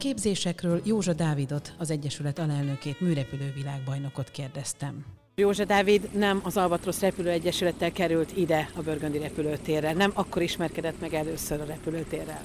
Képzésekről 0.00 0.80
Józsa 0.84 1.12
Dávidot, 1.12 1.72
az 1.78 1.90
Egyesület 1.90 2.38
alelnökét, 2.38 3.00
műrepülő 3.00 3.52
világbajnokot 3.54 4.30
kérdeztem. 4.30 5.04
Józsa 5.34 5.64
Dávid 5.64 6.08
nem 6.12 6.40
az 6.44 6.56
Albatrosz 6.56 7.00
Repülőegyesülettel 7.00 7.92
került 7.92 8.36
ide 8.36 8.70
a 8.76 8.80
Börgöndi 8.82 9.18
repülőtérre, 9.18 9.92
nem 9.92 10.10
akkor 10.14 10.42
ismerkedett 10.42 11.00
meg 11.00 11.14
először 11.14 11.60
a 11.60 11.64
repülőtérrel. 11.64 12.42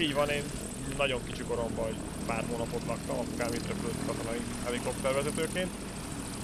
Így 0.00 0.14
van, 0.14 0.28
én 0.28 0.42
nagyon 0.96 1.20
kicsi 1.26 1.42
koromban, 1.42 1.84
hogy 1.84 1.96
pár 2.26 2.44
hónapot 2.50 2.82
laktam, 2.86 3.18
apukám 3.18 3.52
itt 3.52 3.66
repült 3.66 3.94
katonai 4.06 4.40
helikoptervezetőként, 4.64 5.70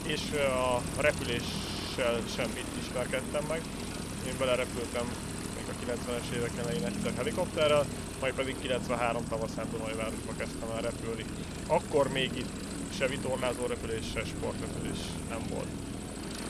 és 0.06 0.20
a 0.66 1.00
repüléssel 1.00 2.20
sem 2.36 2.50
itt 2.56 2.86
ismerkedtem 2.86 3.44
meg. 3.48 3.60
Én 4.26 4.34
belerepültem 4.38 5.06
90-es 5.86 6.36
évek 6.36 6.50
elején 6.62 6.84
egyszer 6.84 7.12
helikopterrel, 7.16 7.84
majd 8.20 8.34
pedig 8.34 8.56
93 8.60 9.28
tavaszán 9.28 9.66
Dunajvárosba 9.70 10.32
kezdtem 10.38 10.70
el 10.76 10.80
repülni. 10.80 11.24
Akkor 11.66 12.08
még 12.08 12.30
itt 12.34 12.54
se 12.98 13.06
vitorlázó 13.06 13.66
repülés, 13.66 14.04
se 14.14 14.24
sportrepülés 14.24 14.98
nem 15.28 15.42
volt. 15.50 15.68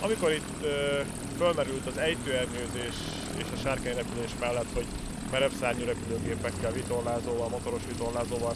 Amikor 0.00 0.32
itt 0.32 0.62
ö, 0.62 1.00
fölmerült 1.36 1.86
az 1.86 1.96
ejtőernyőzés 1.96 2.96
és 3.36 3.44
a 3.54 3.60
sárkányrepülés 3.62 4.30
mellett, 4.40 4.72
hogy 4.74 4.86
merev 5.30 5.50
szárnyú 5.60 5.84
repülőgépekkel, 5.84 6.72
vitorlázóval, 6.72 7.48
motoros 7.48 7.82
vitorlázóval 7.88 8.54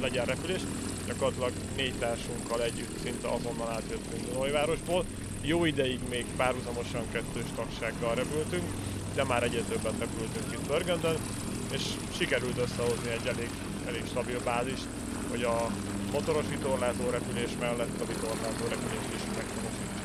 legyen 0.00 0.24
repülés, 0.24 0.60
gyakorlatilag 1.06 1.52
négy 1.76 1.94
társunkkal 1.98 2.62
együtt 2.62 2.98
szinte 3.02 3.28
azonnal 3.28 3.68
átjöttünk 3.68 4.32
Dunajvárosból. 4.32 5.04
Jó 5.42 5.64
ideig 5.64 5.98
még 6.08 6.26
párhuzamosan 6.36 7.04
kettős 7.12 7.46
tagsággal 7.54 8.14
repültünk, 8.14 8.64
de 9.14 9.24
már 9.24 9.42
egyre 9.42 9.60
többet 9.60 9.98
repültünk 9.98 10.52
itt 10.52 10.66
Börgöndön, 10.66 11.16
és 11.72 11.82
sikerült 12.16 12.58
összehozni 12.58 13.10
egy 13.10 13.26
elég, 13.26 13.50
elég 13.86 14.02
stabil 14.10 14.40
bázist, 14.44 14.86
hogy 15.30 15.42
a 15.42 15.70
motoros 16.12 16.44
vitorlázó 16.48 17.10
repülés 17.10 17.50
mellett 17.60 18.00
a 18.00 18.06
vitorlázó 18.06 18.64
repülés 18.68 19.06
is 19.16 19.24
meghonosítsuk. 19.36 20.00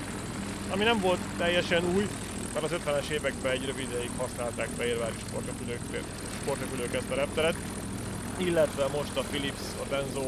Ami 0.73 0.83
nem 0.83 0.99
volt 0.99 1.19
teljesen 1.37 1.83
új, 1.95 2.07
mert 2.53 2.65
az 2.65 2.79
50-es 2.85 3.09
években 3.09 3.51
egy 3.51 3.65
rövid 3.65 3.89
ideig 3.89 4.11
használták 4.17 4.69
Fehérvári 4.77 5.19
sportrepülők, 5.27 5.79
sportrepülők 6.41 6.93
ezt 6.93 7.11
a 7.11 7.15
repteret, 7.15 7.55
illetve 8.37 8.87
most 8.87 9.17
a 9.17 9.21
Philips, 9.21 9.63
a 9.83 9.85
Denzo 9.89 10.27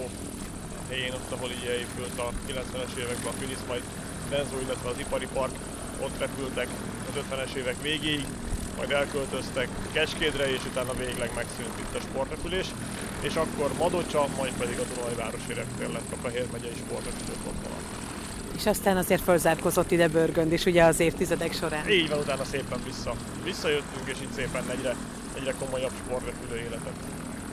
helyén, 0.90 1.14
ott 1.14 1.32
ahol 1.32 1.50
így 1.50 1.64
épült 1.64 2.20
a 2.20 2.32
90-es 2.48 2.96
években 2.98 3.34
a 3.34 3.38
Philips, 3.40 3.66
majd 3.68 3.84
Denzo, 4.30 4.60
illetve 4.60 4.90
az 4.90 5.00
ipari 5.00 5.28
park, 5.34 5.56
ott 6.00 6.20
repültek 6.20 6.68
az 7.10 7.22
50-es 7.32 7.54
évek 7.54 7.82
végéig, 7.82 8.26
majd 8.80 8.92
elköltöztek 8.92 9.68
Kecskédre, 9.92 10.52
és 10.52 10.62
utána 10.72 10.94
végleg 10.94 11.32
megszűnt 11.36 11.80
itt 11.80 11.96
a 11.96 12.00
sportrepülés, 12.00 12.68
és 13.22 13.36
akkor 13.36 13.70
Madocsa, 13.78 14.28
majd 14.38 14.54
pedig 14.58 14.80
a 14.80 14.86
Dunajvárosi 14.94 15.54
reptér 15.54 15.90
lett 15.90 16.12
a 16.12 16.20
Fehér 16.24 16.46
megyei 16.52 16.78
sportrepülők 16.86 17.44
otthona. 17.52 17.78
És 18.58 18.66
aztán 18.66 18.98
azért 18.98 19.22
fölzárkozott 19.22 19.92
ide 19.92 20.08
Börgönd 20.08 20.52
is 20.52 20.66
ugye 20.66 20.84
az 20.84 21.00
évtizedek 21.00 21.54
során. 21.54 21.90
Így 21.90 22.10
van, 22.10 22.20
utána 22.20 22.44
szépen 22.44 22.80
vissza. 22.86 23.14
Visszajöttünk, 23.44 24.08
és 24.08 24.18
itt 24.22 24.34
szépen 24.36 24.64
egyre, 24.70 24.96
egyre 25.38 25.54
komolyabb 25.60 25.94
sportrepülő 26.04 26.58
életet 26.60 26.98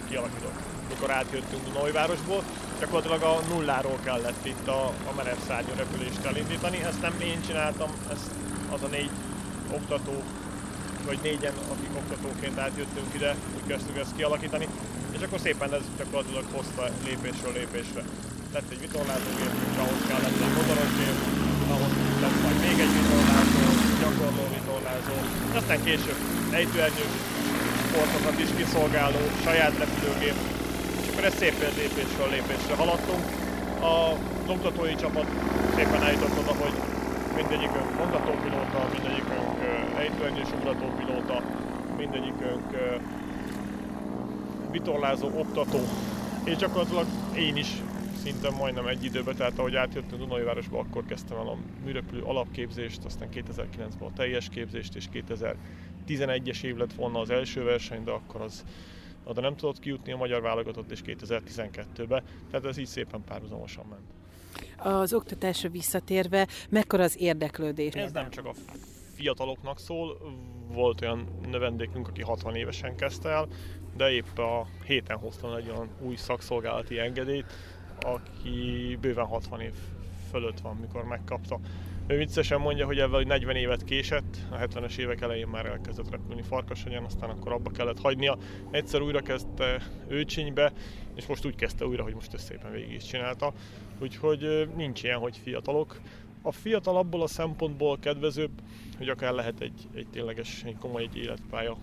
kialakított. 0.08 0.58
Mikor 0.88 1.10
átjöttünk 1.10 1.62
Dunajvárosból, 1.64 2.42
gyakorlatilag 2.80 3.22
a 3.22 3.40
nulláról 3.48 3.98
kellett 4.04 4.46
itt 4.46 4.68
a, 4.68 4.86
a 4.86 5.12
merev 5.16 5.38
szárnyú 5.46 5.72
repülést 5.76 6.24
elindítani. 6.24 6.82
Ezt 6.82 7.00
nem 7.00 7.14
én 7.20 7.40
csináltam, 7.46 7.90
ezt 8.12 8.30
az 8.74 8.82
a 8.82 8.86
négy 8.86 9.10
oktató, 9.70 10.22
vagy 11.10 11.18
négyen, 11.28 11.56
akik 11.74 11.92
oktatóként 12.00 12.58
átjöttünk 12.66 13.10
ide, 13.18 13.30
úgy 13.56 13.66
kezdtük 13.70 13.96
ezt 14.02 14.16
kialakítani, 14.16 14.66
és 15.16 15.22
akkor 15.24 15.38
szépen 15.46 15.70
ez 15.78 15.84
gyakorlatilag 15.98 16.44
hozta 16.56 16.84
lépésről 17.06 17.54
lépésre. 17.60 18.02
Lett 18.54 18.68
egy 18.74 18.82
vitorlázógép, 18.86 19.52
ahhoz 19.82 20.00
kellett 20.08 20.38
egy 20.44 20.54
motoros 20.58 20.92
gép, 20.98 21.16
ahhoz 21.74 21.92
lett 22.22 22.38
majd 22.44 22.58
még 22.66 22.76
egy 22.84 22.94
vitorlázó, 22.98 23.62
gyakorló 24.02 24.44
vitorlázó, 24.58 25.16
aztán 25.58 25.78
később 25.88 26.20
ejtőernyős 26.58 27.14
sportokat 27.86 28.36
is 28.44 28.50
kiszolgáló 28.58 29.22
saját 29.46 29.74
repülőgép, 29.82 30.36
és 31.00 31.06
akkor 31.10 31.24
ez 31.24 31.36
szépen 31.42 31.72
lépésről 31.80 32.28
lépésre 32.34 32.74
haladtunk. 32.82 33.24
A 33.92 33.94
oktatói 34.54 34.94
csapat 35.02 35.26
szépen 35.76 36.02
eljutott 36.06 36.38
oda, 36.42 36.54
hogy 36.62 36.74
mindegyikünk 37.38 37.88
mondatópilóta, 37.98 38.78
mindegyikünk 38.92 39.55
ejtőernyős 39.96 40.52
ugratópilóta, 40.52 41.42
mindegyikünk 41.96 42.64
vitorlázó 44.70 45.26
oktató, 45.26 45.78
és 46.44 46.56
gyakorlatilag 46.56 47.06
én 47.36 47.56
is 47.56 47.82
szinte 48.22 48.50
majdnem 48.50 48.86
egy 48.86 49.04
időben, 49.04 49.36
tehát 49.36 49.58
ahogy 49.58 49.74
átjöttünk 49.74 50.20
Dunajvárosba, 50.20 50.78
akkor 50.78 51.04
kezdtem 51.04 51.36
el 51.36 51.48
a 51.48 51.56
műrepülő 51.84 52.22
alapképzést, 52.22 53.04
aztán 53.04 53.28
2009-ben 53.32 54.08
a 54.08 54.12
teljes 54.12 54.48
képzést, 54.48 54.96
és 54.96 55.08
2011-es 55.12 56.62
év 56.62 56.76
lett 56.76 56.92
volna 56.92 57.20
az 57.20 57.30
első 57.30 57.62
verseny, 57.62 58.04
de 58.04 58.10
akkor 58.10 58.40
az 58.40 58.64
oda 59.24 59.40
nem 59.40 59.56
tudott 59.56 59.78
kijutni 59.78 60.12
a 60.12 60.16
magyar 60.16 60.42
válogatott, 60.42 60.90
és 60.90 61.00
2012-ben, 61.06 62.22
tehát 62.50 62.66
ez 62.66 62.78
így 62.78 62.86
szépen 62.86 63.24
párhuzamosan 63.24 63.84
ment. 63.88 64.14
Az 65.00 65.12
oktatásra 65.12 65.68
visszatérve, 65.68 66.46
mekkora 66.68 67.02
az 67.02 67.20
érdeklődés? 67.20 67.94
Ez 67.94 68.12
nem 68.12 68.30
csak 68.30 68.46
a 68.46 68.52
fiataloknak 69.16 69.78
szól, 69.78 70.18
volt 70.72 71.00
olyan 71.00 71.28
növendékünk, 71.50 72.08
aki 72.08 72.22
60 72.22 72.54
évesen 72.54 72.96
kezdte 72.96 73.28
el, 73.28 73.48
de 73.96 74.10
épp 74.10 74.38
a 74.38 74.66
héten 74.84 75.16
hoztam 75.16 75.54
egy 75.54 75.70
olyan 75.70 75.88
új 76.00 76.16
szakszolgálati 76.16 76.98
engedélyt, 76.98 77.52
aki 78.00 78.98
bőven 79.00 79.26
60 79.26 79.60
év 79.60 79.74
fölött 80.30 80.60
van, 80.60 80.76
mikor 80.76 81.04
megkapta. 81.04 81.60
Ő 82.06 82.16
viccesen 82.16 82.60
mondja, 82.60 82.86
hogy 82.86 82.98
ebben 82.98 83.26
40 83.26 83.56
évet 83.56 83.84
késett, 83.84 84.36
a 84.50 84.56
70-es 84.56 84.98
évek 84.98 85.20
elején 85.20 85.46
már 85.46 85.66
elkezdett 85.66 86.10
repülni 86.10 86.42
farkasagyan, 86.42 87.04
aztán 87.04 87.30
akkor 87.30 87.52
abba 87.52 87.70
kellett 87.70 88.00
hagynia. 88.00 88.38
Egyszer 88.70 89.00
újra 89.00 89.20
kezdte 89.20 89.82
őcsénybe, 90.08 90.72
és 91.14 91.26
most 91.26 91.46
úgy 91.46 91.54
kezdte 91.54 91.86
újra, 91.86 92.02
hogy 92.02 92.14
most 92.14 92.34
ezt 92.34 92.46
szépen 92.46 92.72
végig 92.72 92.92
is 92.92 93.04
csinálta. 93.04 93.52
Úgyhogy 93.98 94.68
nincs 94.76 95.02
ilyen, 95.02 95.18
hogy 95.18 95.36
fiatalok. 95.36 96.00
A 96.46 96.52
fiatal 96.52 96.96
abból 96.96 97.22
a 97.22 97.26
szempontból 97.26 97.98
kedvezőbb, 97.98 98.50
hogy 98.98 99.08
akár 99.08 99.32
lehet 99.32 99.60
egy, 99.60 99.88
egy 99.94 100.06
tényleges, 100.10 100.62
egy 100.64 100.76
komoly 100.78 101.02
egy 101.02 101.16
életpálya 101.16 101.76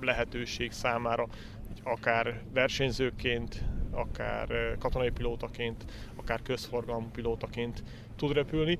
lehetőség 0.00 0.72
számára, 0.72 1.26
hogy 1.66 1.80
akár 1.82 2.42
versenyzőként, 2.52 3.64
akár 3.90 4.76
katonai 4.78 5.10
pilótaként, 5.10 5.84
akár 6.16 6.42
közforgalmú 6.42 7.06
pilótaként 7.12 7.82
tud 8.16 8.32
repülni. 8.32 8.78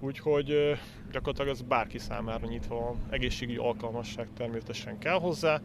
Úgyhogy 0.00 0.78
gyakorlatilag 1.12 1.48
ez 1.48 1.62
bárki 1.62 1.98
számára 1.98 2.46
nyitva 2.46 2.80
van. 2.80 2.96
Egészségügyi 3.10 3.58
alkalmasság 3.58 4.28
természetesen 4.36 4.98
kell 4.98 5.18
hozzá. 5.18 5.60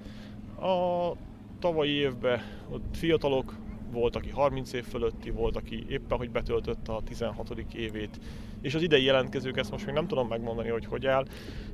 A 0.60 1.12
tavalyi 1.60 1.91
évben 1.91 2.41
ott 2.70 2.98
fiatalok, 2.98 3.56
volt, 3.91 4.15
aki 4.15 4.30
30 4.30 4.73
év 4.73 4.84
fölötti, 4.84 5.30
volt, 5.30 5.56
aki 5.56 5.86
éppen, 5.89 6.17
hogy 6.17 6.32
betöltötte 6.32 6.93
a 6.93 7.01
16. 7.01 7.65
évét, 7.73 8.19
és 8.62 8.75
az 8.75 8.82
idei 8.82 9.04
jelentkezők, 9.04 9.58
ezt 9.58 9.71
most 9.71 9.86
még 9.86 9.95
nem 9.95 10.08
tudom 10.08 10.27
megmondani, 10.27 10.69
hogy 10.69 10.86
hogy 10.86 11.06
áll, 11.06 11.25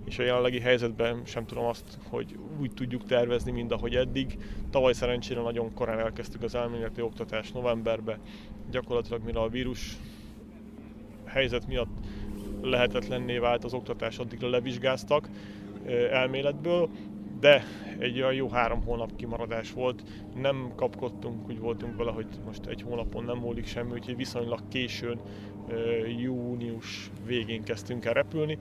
és 0.05 0.19
a 0.19 0.23
jelenlegi 0.23 0.59
helyzetben 0.59 1.21
sem 1.25 1.45
tudom 1.45 1.65
azt, 1.65 1.97
hogy 2.09 2.35
úgy 2.59 2.71
tudjuk 2.71 3.03
tervezni, 3.03 3.51
mint 3.51 3.71
ahogy 3.71 3.95
eddig. 3.95 4.37
Tavaly 4.69 4.93
szerencsére 4.93 5.41
nagyon 5.41 5.73
korán 5.73 5.99
elkezdtük 5.99 6.43
az 6.43 6.55
elméleti 6.55 7.01
oktatást 7.01 7.53
novemberbe, 7.53 8.19
gyakorlatilag 8.71 9.23
mire 9.23 9.39
a 9.39 9.49
vírus 9.49 9.97
helyzet 11.25 11.67
miatt 11.67 11.97
lehetetlenné 12.61 13.37
vált 13.37 13.63
az 13.63 13.73
oktatás, 13.73 14.17
addigra 14.17 14.49
levizsgáztak 14.49 15.29
elméletből, 16.11 16.89
de 17.39 17.63
egy 17.99 18.21
olyan 18.21 18.33
jó 18.33 18.49
három 18.49 18.83
hónap 18.83 19.15
kimaradás 19.15 19.73
volt, 19.73 20.03
nem 20.33 20.71
kapkodtunk, 20.75 21.49
úgy 21.49 21.59
voltunk 21.59 21.97
vele, 21.97 22.11
hogy 22.11 22.27
most 22.45 22.65
egy 22.65 22.81
hónapon 22.81 23.23
nem 23.23 23.37
múlik 23.37 23.65
semmi, 23.65 23.91
úgyhogy 23.91 24.15
viszonylag 24.15 24.67
későn, 24.67 25.21
június 26.19 27.11
végén 27.25 27.63
kezdtünk 27.63 28.05
el 28.05 28.13
repülni, 28.13 28.57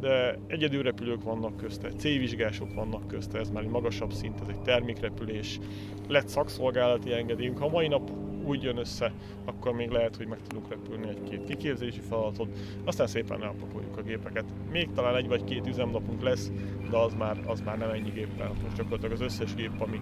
de 0.00 0.38
egyedül 0.46 0.82
repülők 0.82 1.22
vannak 1.22 1.56
közte, 1.56 1.88
C-vizsgások 1.88 2.74
vannak 2.74 3.06
közte, 3.08 3.38
ez 3.38 3.50
már 3.50 3.62
egy 3.62 3.68
magasabb 3.68 4.12
szint, 4.12 4.40
ez 4.40 4.48
egy 4.48 4.60
termékrepülés, 4.60 5.58
lett 6.08 6.28
szakszolgálati 6.28 7.12
engedélyünk. 7.12 7.58
Ha 7.58 7.68
mai 7.68 7.88
nap 7.88 8.10
úgy 8.44 8.62
jön 8.62 8.76
össze, 8.76 9.12
akkor 9.44 9.72
még 9.72 9.90
lehet, 9.90 10.16
hogy 10.16 10.26
meg 10.26 10.38
tudunk 10.48 10.68
repülni 10.68 11.08
egy-két 11.08 11.44
kiképzési 11.44 12.00
feladatot, 12.00 12.48
aztán 12.84 13.06
szépen 13.06 13.42
elpakoljuk 13.42 13.96
a 13.96 14.02
gépeket. 14.02 14.44
Még 14.70 14.88
talán 14.94 15.16
egy 15.16 15.28
vagy 15.28 15.44
két 15.44 15.66
üzemnapunk 15.66 16.22
lesz, 16.22 16.50
de 16.90 16.96
az 16.96 17.14
már, 17.14 17.36
az 17.46 17.60
már 17.60 17.78
nem 17.78 17.90
ennyi 17.90 18.10
géppel. 18.10 18.52
Most 18.62 18.76
gyakorlatilag 18.76 19.12
az 19.12 19.20
összes 19.20 19.54
gép, 19.54 19.70
ami, 19.78 20.00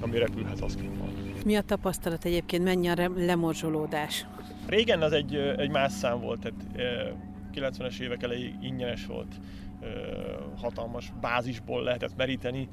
ami 0.00 0.18
repülhet, 0.18 0.60
az 0.60 0.76
kint 0.76 0.98
van. 0.98 1.08
Mi 1.44 1.56
a 1.56 1.62
tapasztalat 1.62 2.24
egyébként, 2.24 2.64
mennyi 2.64 2.88
a 2.88 3.10
lemorzsolódás? 3.16 4.26
Régen 4.66 5.02
az 5.02 5.12
egy, 5.12 5.34
egy 5.34 5.70
más 5.70 5.92
szám 5.92 6.20
volt, 6.20 6.40
tehát 6.40 6.88
90-es 7.60 8.00
évek 8.00 8.22
elejé 8.22 8.54
ingyenes 8.60 9.06
volt, 9.06 9.40
hatalmas 10.56 11.12
bázisból 11.20 11.82
lehetett 11.82 12.16
meríteni, 12.16 12.68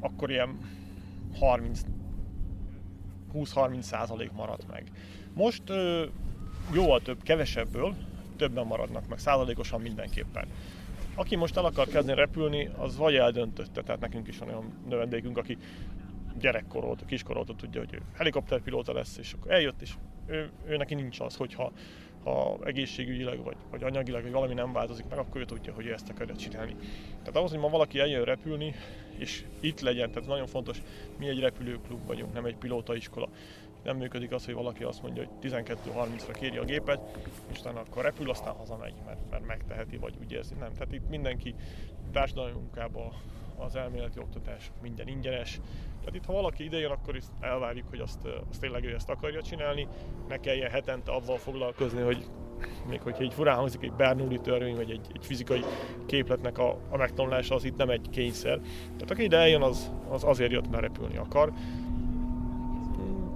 akkor 0.00 0.30
ilyen 0.30 0.58
30 1.38 1.80
20-30 3.34 3.80
százalék 3.80 4.32
maradt 4.32 4.66
meg. 4.70 4.84
Most 5.34 5.62
jóval 6.72 7.00
több, 7.00 7.22
kevesebből 7.22 7.94
többen 8.36 8.66
maradnak 8.66 9.08
meg, 9.08 9.18
százalékosan 9.18 9.80
mindenképpen. 9.80 10.48
Aki 11.14 11.36
most 11.36 11.56
el 11.56 11.64
akar 11.64 11.88
kezdeni 11.88 12.18
repülni, 12.18 12.70
az 12.76 12.96
vagy 12.96 13.14
eldöntötte, 13.14 13.82
tehát 13.82 14.00
nekünk 14.00 14.28
is 14.28 14.38
van 14.38 14.48
olyan 14.48 14.72
növendékünk, 14.88 15.38
aki 15.38 15.58
gyerekkorolta, 16.38 17.04
kiskorolta 17.04 17.54
tudja, 17.54 17.80
hogy 17.80 17.94
ő 17.94 18.00
helikopterpilóta 18.16 18.92
lesz, 18.92 19.18
és 19.18 19.32
akkor 19.32 19.52
eljött, 19.52 19.80
és 19.80 19.94
ő, 20.26 20.50
ő 20.66 20.76
neki 20.76 20.94
nincs 20.94 21.20
az, 21.20 21.36
hogyha 21.36 21.72
ha 22.24 22.58
egészségügyileg 22.64 23.42
vagy, 23.42 23.56
vagy 23.70 23.82
anyagilag 23.82 24.22
vagy 24.22 24.32
valami 24.32 24.54
nem 24.54 24.72
változik 24.72 25.04
meg, 25.08 25.18
akkor 25.18 25.40
ő 25.40 25.44
tudja, 25.44 25.72
hogy 25.72 25.86
ő 25.86 25.92
ezt 25.92 26.08
akarja 26.08 26.36
csinálni. 26.36 26.74
Tehát 27.18 27.36
ahhoz, 27.36 27.50
hogy 27.50 27.60
ma 27.60 27.68
valaki 27.68 27.98
eljön 27.98 28.24
repülni, 28.24 28.74
és 29.18 29.44
itt 29.60 29.80
legyen, 29.80 30.10
tehát 30.10 30.28
nagyon 30.28 30.46
fontos, 30.46 30.82
mi 31.18 31.28
egy 31.28 31.40
repülőklub 31.40 32.06
vagyunk, 32.06 32.32
nem 32.32 32.44
egy 32.44 32.56
pilótaiskola. 32.56 33.28
Nem 33.82 33.96
működik 33.96 34.32
az, 34.32 34.44
hogy 34.44 34.54
valaki 34.54 34.82
azt 34.82 35.02
mondja, 35.02 35.24
hogy 35.24 35.50
12.30-ra 35.50 36.36
kéri 36.40 36.56
a 36.56 36.64
gépet, 36.64 37.00
és 37.52 37.58
utána 37.58 37.80
akkor 37.80 38.02
repül, 38.02 38.30
aztán 38.30 38.54
hazamegy, 38.54 38.94
mert, 39.06 39.18
mert 39.30 39.46
megteheti, 39.46 39.96
vagy 39.96 40.14
úgy 40.20 40.32
érzi. 40.32 40.54
Nem, 40.54 40.72
tehát 40.72 40.92
itt 40.92 41.08
mindenki 41.08 41.54
társadalmi 42.12 42.52
munkába 42.52 43.12
az 43.64 43.76
elméleti 43.76 44.18
oktatás 44.18 44.70
minden 44.82 45.08
ingyenes. 45.08 45.60
Tehát 45.98 46.14
itt, 46.14 46.24
ha 46.24 46.32
valaki 46.32 46.64
idejön, 46.64 46.90
akkor 46.90 47.16
is 47.16 47.24
elvárjuk, 47.40 47.88
hogy 47.88 48.00
azt, 48.00 48.18
azt 48.50 48.60
tényleg 48.60 48.84
ő 48.84 48.94
ezt 48.94 49.10
akarja 49.10 49.42
csinálni, 49.42 49.88
ne 50.28 50.36
kelljen 50.36 50.70
hetente 50.70 51.12
avval 51.12 51.36
foglalkozni, 51.36 52.02
hogy 52.02 52.26
még 52.88 53.00
hogyha 53.00 53.22
egy 53.22 53.34
furán 53.34 53.56
hangzik 53.56 53.82
egy 53.82 53.92
Bernoulli 53.92 54.38
törvény, 54.38 54.76
vagy 54.76 54.90
egy, 54.90 55.06
egy 55.14 55.24
fizikai 55.24 55.64
képletnek 56.06 56.58
a, 56.58 56.78
a 56.90 56.96
megtanulása, 56.96 57.54
az 57.54 57.64
itt 57.64 57.76
nem 57.76 57.90
egy 57.90 58.10
kényszer. 58.10 58.60
Tehát 58.92 59.10
aki 59.10 59.22
ide 59.22 59.36
eljön, 59.36 59.62
az, 59.62 59.92
az 60.08 60.24
azért 60.24 60.52
jött, 60.52 60.70
mert 60.70 60.82
repülni 60.82 61.16
akar. 61.16 61.52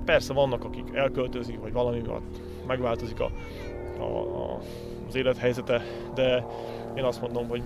Persze 0.05 0.33
vannak, 0.33 0.65
akik 0.65 0.85
elköltözik, 0.93 1.61
vagy 1.61 1.73
valami 1.73 2.01
miatt 2.01 2.41
megváltozik 2.67 3.21
a, 3.21 3.31
a, 3.99 4.03
a, 4.03 4.61
az 5.09 5.15
élethelyzete, 5.15 5.83
de 6.15 6.47
én 6.97 7.05
azt 7.05 7.21
mondom, 7.21 7.49
hogy 7.49 7.63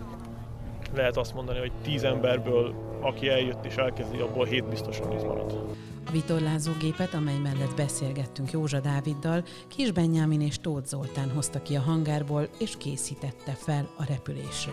lehet 0.95 1.17
azt 1.17 1.35
mondani, 1.35 1.59
hogy 1.59 1.73
tíz 1.83 2.03
emberből, 2.03 2.75
aki 3.01 3.29
eljött 3.29 3.65
és 3.65 3.75
elkezdi, 3.75 4.19
abból 4.19 4.45
hét 4.47 4.69
biztosan 4.69 5.13
is 5.13 5.23
marad. 5.23 5.77
A 6.07 6.11
vitorlázógépet, 6.11 7.15
amely 7.15 7.39
mellett 7.39 7.77
beszélgettünk 7.77 8.51
Józsa 8.51 8.81
Dáviddal, 8.81 9.45
Kis 9.69 9.91
Benyámin 9.91 10.41
és 10.41 10.59
Tóth 10.59 10.87
Zoltán 10.87 11.31
hozta 11.31 11.63
ki 11.63 11.77
a 11.77 11.81
hangárból, 11.81 12.49
és 12.59 12.77
készítette 12.79 13.53
fel 13.53 13.89
a 13.97 14.05
repülésre. 14.05 14.73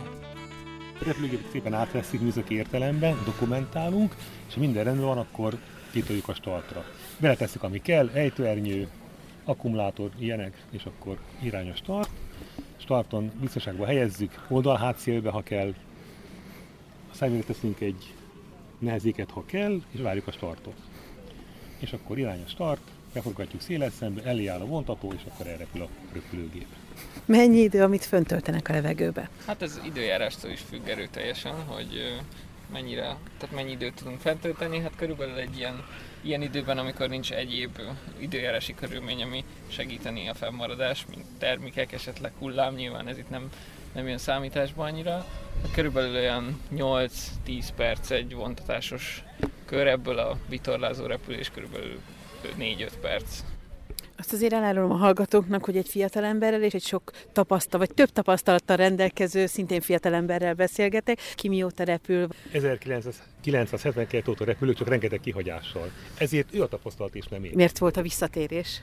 A 1.01 1.03
repülőgépet 1.05 1.51
szépen 1.51 1.73
átveszik 1.73 2.21
műszaki 2.21 2.55
értelemben, 2.55 3.15
dokumentálunk, 3.25 4.15
és 4.47 4.53
ha 4.53 4.59
minden 4.59 4.83
rendben 4.83 5.05
van, 5.05 5.17
akkor 5.17 5.57
kitoljuk 5.91 6.27
a 6.27 6.33
startra. 6.33 6.83
Beletesszük, 7.19 7.63
ami 7.63 7.81
kell, 7.81 8.09
ejtőernyő, 8.13 8.87
akkumulátor, 9.45 10.09
ilyenek, 10.19 10.65
és 10.71 10.85
akkor 10.85 11.17
irányos 11.41 11.77
start. 11.77 12.09
Starton 12.77 13.31
biztonságba 13.41 13.85
helyezzük, 13.85 14.45
oldal 14.49 14.77
hátszélbe, 14.77 15.29
ha 15.29 15.41
kell. 15.41 15.73
Aztán 17.15 17.43
teszünk 17.45 17.79
egy 17.79 18.13
nehezéket, 18.79 19.31
ha 19.31 19.45
kell, 19.45 19.81
és 19.91 19.99
várjuk 20.01 20.27
a 20.27 20.31
startot 20.31 20.75
és 21.79 21.93
akkor 21.93 22.17
irány 22.17 22.41
a 22.45 22.49
start, 22.49 22.81
beforgatjuk 23.13 23.61
széles 23.61 23.93
szembe, 23.93 24.23
elé 24.23 24.47
áll 24.47 24.59
a 24.59 24.65
vontató, 24.65 25.13
és 25.15 25.21
akkor 25.27 25.47
elrepül 25.47 25.81
a 25.81 25.87
repülőgép. 26.13 26.67
Mennyi 27.25 27.59
idő, 27.59 27.83
amit 27.83 28.05
föntöltenek 28.05 28.69
a 28.69 28.73
levegőbe? 28.73 29.29
Hát 29.45 29.61
ez 29.61 29.79
időjárástól 29.85 30.51
is 30.51 30.59
függ 30.69 30.87
erőteljesen, 30.87 31.63
hogy 31.63 32.21
mennyire, 32.71 33.17
tehát 33.37 33.55
mennyi 33.55 33.71
időt 33.71 33.93
tudunk 33.93 34.19
fentölteni, 34.19 34.79
hát 34.79 34.95
körülbelül 34.95 35.35
egy 35.35 35.57
ilyen, 35.57 35.83
ilyen 36.21 36.41
időben, 36.41 36.77
amikor 36.77 37.09
nincs 37.09 37.31
egyéb 37.31 37.79
időjárási 38.17 38.75
körülmény, 38.75 39.23
ami 39.23 39.43
segíteni 39.67 40.29
a 40.29 40.33
fennmaradás, 40.33 41.05
mint 41.09 41.25
termékek, 41.37 41.91
esetleg 41.91 42.31
hullám, 42.39 42.75
nyilván 42.75 43.07
ez 43.07 43.17
itt 43.17 43.29
nem, 43.29 43.49
nem 43.95 44.07
jön 44.07 44.17
számításba 44.17 44.83
annyira. 44.83 45.25
Hát 45.61 45.71
körülbelül 45.73 46.15
olyan 46.15 46.61
8-10 46.75 47.09
perc 47.75 48.09
egy 48.09 48.35
vontatásos 48.35 49.23
kör, 49.65 49.87
ebből 49.87 50.17
a 50.17 50.37
vitorlázó 50.49 51.05
repülés 51.05 51.49
körülbelül 51.49 51.99
4-5 52.59 52.89
perc. 53.01 53.39
Azt 54.17 54.33
azért 54.33 54.53
elárulom 54.53 54.91
a 54.91 54.95
hallgatóknak, 54.95 55.65
hogy 55.65 55.77
egy 55.77 55.87
fiatalemberrel 55.87 56.63
és 56.63 56.73
egy 56.73 56.83
sok 56.83 57.11
tapasztal, 57.31 57.79
vagy 57.79 57.93
több 57.93 58.09
tapasztalattal 58.09 58.75
rendelkező, 58.75 59.45
szintén 59.45 59.81
fiatalemberrel 59.81 60.53
beszélgetek. 60.53 61.19
Ki 61.35 61.47
mióta 61.47 61.83
repül? 61.83 62.27
1972 62.51 64.31
óta 64.31 64.45
repülök, 64.45 64.75
csak 64.75 64.87
rengeteg 64.87 65.19
kihagyással. 65.19 65.91
Ezért 66.17 66.53
ő 66.53 66.61
a 66.61 66.67
tapasztalat 66.67 67.15
és 67.15 67.27
nem 67.27 67.43
én. 67.43 67.51
Miért 67.55 67.77
volt 67.77 67.97
a 67.97 68.01
visszatérés? 68.01 68.81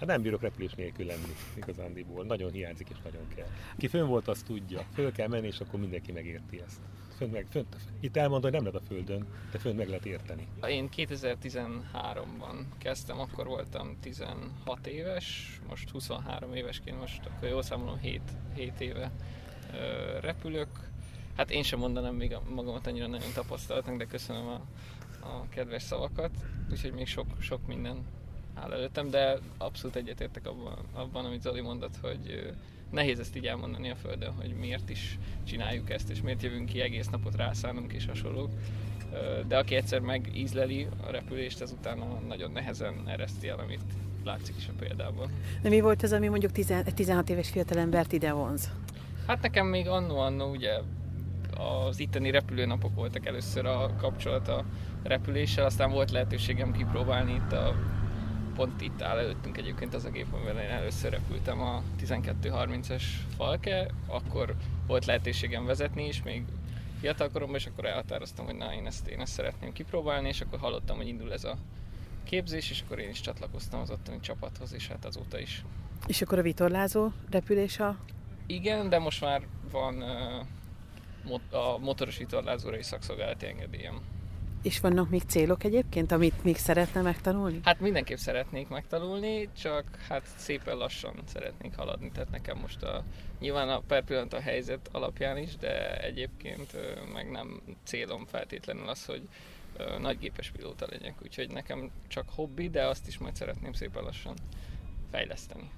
Hát 0.00 0.08
nem 0.08 0.22
bírok 0.22 0.40
repülés 0.40 0.72
nélkül 0.72 1.06
lenni 1.06 1.34
igazándiból. 1.56 2.24
Nagyon 2.24 2.50
hiányzik 2.50 2.88
és 2.90 2.96
nagyon 3.04 3.28
kell. 3.34 3.48
Ki 3.76 3.86
fönn 3.86 4.06
volt, 4.06 4.28
azt 4.28 4.44
tudja. 4.44 4.84
Föl 4.94 5.12
kell 5.12 5.28
menni, 5.28 5.46
és 5.46 5.60
akkor 5.60 5.80
mindenki 5.80 6.12
megérti 6.12 6.60
ezt 6.66 6.80
fönt 7.20 7.32
meg, 7.32 7.46
fönt, 7.50 7.76
itt 8.00 8.16
elmondom, 8.16 8.50
hogy 8.50 8.60
nem 8.60 8.72
lehet 8.72 8.80
a 8.80 8.94
Földön, 8.94 9.26
de 9.52 9.58
fönt 9.58 9.76
meg 9.76 9.88
lehet 9.88 10.06
érteni. 10.06 10.48
Én 10.68 10.88
2013-ban 10.96 12.64
kezdtem, 12.78 13.18
akkor 13.18 13.46
voltam 13.46 13.96
16 14.00 14.86
éves, 14.86 15.60
most 15.68 15.90
23 15.90 16.54
évesként, 16.54 17.00
most 17.00 17.26
akkor 17.26 17.48
jól 17.48 17.62
számolom 17.62 17.98
7, 17.98 18.20
7 18.54 18.80
éve 18.80 19.10
repülök. 20.20 20.68
Hát 21.36 21.50
én 21.50 21.62
sem 21.62 21.78
mondanám 21.78 22.14
még 22.14 22.36
magamat 22.54 22.86
annyira 22.86 23.06
nagyon 23.06 23.32
tapasztalatnak, 23.34 23.96
de 23.96 24.04
köszönöm 24.04 24.46
a, 24.46 24.60
a 25.26 25.48
kedves 25.48 25.82
szavakat, 25.82 26.30
úgyhogy 26.70 26.92
még 26.92 27.06
sok, 27.06 27.26
sok 27.40 27.66
minden 27.66 28.04
áll 28.62 28.72
előttem, 28.72 29.10
de 29.10 29.38
abszolút 29.58 29.96
egyetértek 29.96 30.46
abban, 30.46 30.78
abban, 30.92 31.24
amit 31.24 31.42
Zoli 31.42 31.60
mondott, 31.60 31.96
hogy 32.00 32.52
nehéz 32.90 33.18
ezt 33.18 33.36
így 33.36 33.46
elmondani 33.46 33.90
a 33.90 33.94
Földön, 33.94 34.32
hogy 34.32 34.54
miért 34.54 34.90
is 34.90 35.18
csináljuk 35.44 35.90
ezt, 35.90 36.10
és 36.10 36.20
miért 36.20 36.42
jövünk 36.42 36.68
ki 36.68 36.80
egész 36.80 37.08
napot 37.08 37.36
rászánunk 37.36 37.92
és 37.92 38.06
hasonlók. 38.06 38.50
De 39.46 39.58
aki 39.58 39.74
egyszer 39.74 40.00
megízleli 40.00 40.86
a 41.06 41.10
repülést, 41.10 41.60
ez 41.60 41.72
utána 41.72 42.04
nagyon 42.28 42.50
nehezen 42.50 43.02
ereszti 43.06 43.48
el, 43.48 43.58
amit 43.58 43.84
látszik 44.24 44.54
is 44.56 44.68
a 44.68 44.72
példában. 44.78 45.30
De 45.62 45.68
mi 45.68 45.80
volt 45.80 46.02
ez, 46.02 46.12
ami 46.12 46.28
mondjuk 46.28 46.52
16 46.94 47.30
éves 47.30 47.48
fiatalembert 47.48 48.12
ide 48.12 48.32
vonz? 48.32 48.70
Hát 49.26 49.42
nekem 49.42 49.66
még 49.66 49.88
annó-annó 49.88 50.50
ugye 50.50 50.80
az 51.56 51.98
itteni 51.98 52.30
repülőnapok 52.30 52.94
voltak 52.94 53.26
először 53.26 53.66
a 53.66 53.94
kapcsolat 53.98 54.48
a 54.48 54.64
repüléssel, 55.02 55.64
aztán 55.64 55.90
volt 55.90 56.10
lehetőségem 56.10 56.72
kipróbálni 56.72 57.32
itt 57.32 57.52
a 57.52 57.74
pont 58.54 58.80
itt 58.80 59.02
áll 59.02 59.18
előttünk 59.18 59.56
egyébként 59.56 59.94
az 59.94 60.04
a 60.04 60.10
gép, 60.10 60.32
amivel 60.32 60.62
én 60.62 60.70
először 60.70 61.10
repültem 61.10 61.60
a 61.60 61.82
1230-es 62.02 63.02
Falke, 63.36 63.90
akkor 64.06 64.54
volt 64.86 65.04
lehetőségem 65.04 65.64
vezetni 65.64 66.06
is, 66.06 66.22
még 66.22 66.44
fiatalkoromban, 67.00 67.56
és 67.56 67.66
akkor 67.66 67.84
elhatároztam, 67.84 68.44
hogy 68.44 68.56
na, 68.56 68.74
én 68.74 68.86
ezt, 68.86 69.06
én 69.06 69.20
ezt 69.20 69.32
szeretném 69.32 69.72
kipróbálni, 69.72 70.28
és 70.28 70.40
akkor 70.40 70.58
hallottam, 70.58 70.96
hogy 70.96 71.08
indul 71.08 71.32
ez 71.32 71.44
a 71.44 71.56
képzés, 72.24 72.70
és 72.70 72.80
akkor 72.80 72.98
én 72.98 73.08
is 73.08 73.20
csatlakoztam 73.20 73.80
az 73.80 73.90
ottani 73.90 74.20
csapathoz, 74.20 74.72
és 74.72 74.88
hát 74.88 75.04
azóta 75.04 75.38
is. 75.38 75.64
És 76.06 76.22
akkor 76.22 76.38
a 76.38 76.42
vitorlázó 76.42 77.10
repülés 77.30 77.78
a... 77.78 77.96
Igen, 78.46 78.88
de 78.88 78.98
most 78.98 79.20
már 79.20 79.42
van 79.70 80.02
uh, 80.02 81.60
a 81.60 81.78
motoros 81.78 82.16
vitorlázóra 82.16 82.78
is 82.78 82.86
szakszolgálati 82.86 83.46
engedélyem. 83.46 84.00
És 84.62 84.80
vannak 84.80 85.10
még 85.10 85.22
célok 85.26 85.64
egyébként, 85.64 86.12
amit 86.12 86.44
még 86.44 86.56
szeretne 86.56 87.00
megtanulni? 87.00 87.60
Hát 87.64 87.80
mindenképp 87.80 88.16
szeretnék 88.16 88.68
megtanulni, 88.68 89.48
csak 89.58 89.84
hát 90.08 90.22
szépen 90.36 90.76
lassan 90.76 91.14
szeretnék 91.26 91.76
haladni, 91.76 92.10
tehát 92.10 92.30
nekem 92.30 92.58
most 92.58 92.82
a, 92.82 93.04
nyilván 93.38 93.68
a 93.68 93.80
per 93.80 94.04
pillanat 94.04 94.32
a 94.32 94.40
helyzet 94.40 94.88
alapján 94.92 95.36
is, 95.38 95.56
de 95.56 96.00
egyébként 96.00 96.76
meg 97.12 97.30
nem 97.30 97.60
célom 97.84 98.26
feltétlenül 98.26 98.88
az, 98.88 99.04
hogy 99.04 99.28
nagygépes 100.00 100.50
pilóta 100.50 100.86
legyek, 100.90 101.14
úgyhogy 101.22 101.50
nekem 101.50 101.90
csak 102.08 102.24
hobbi, 102.34 102.68
de 102.68 102.86
azt 102.86 103.06
is 103.06 103.18
majd 103.18 103.36
szeretném 103.36 103.72
szépen 103.72 104.02
lassan 104.02 104.34
fejleszteni. 105.10 105.70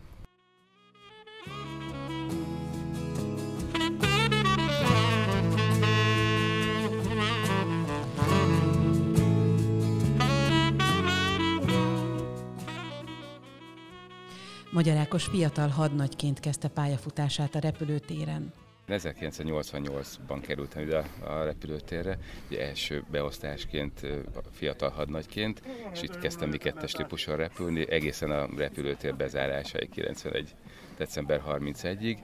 Magyar 14.73 14.97
Ákos 14.97 15.25
fiatal 15.25 15.69
hadnagyként 15.69 16.41
kezdte 16.41 16.69
pályafutását 16.69 17.55
a 17.55 17.59
repülőtéren. 17.59 18.53
1988-ban 18.89 20.39
kerültem 20.41 20.83
ide 20.83 21.05
a 21.25 21.43
repülőtérre, 21.45 22.19
ugye 22.49 22.61
első 22.61 23.05
beosztásként, 23.11 24.07
fiatal 24.53 24.91
hadnagyként, 24.91 25.63
és 25.93 26.03
itt 26.03 26.19
kezdtem 26.19 26.49
mi 26.49 26.57
kettes 26.57 26.93
típuson 26.93 27.37
repülni, 27.37 27.91
egészen 27.91 28.31
a 28.31 28.49
repülőtér 28.57 29.15
bezárásáig 29.15 29.91
91 29.91 30.55
december 30.97 31.43
31-ig. 31.49 32.19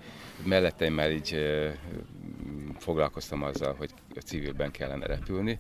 Mellettem 0.44 0.92
már 0.92 1.12
így 1.12 1.38
foglalkoztam 2.78 3.42
azzal, 3.42 3.74
hogy 3.74 3.90
civilben 4.24 4.70
kellene 4.70 5.06
repülni. 5.06 5.58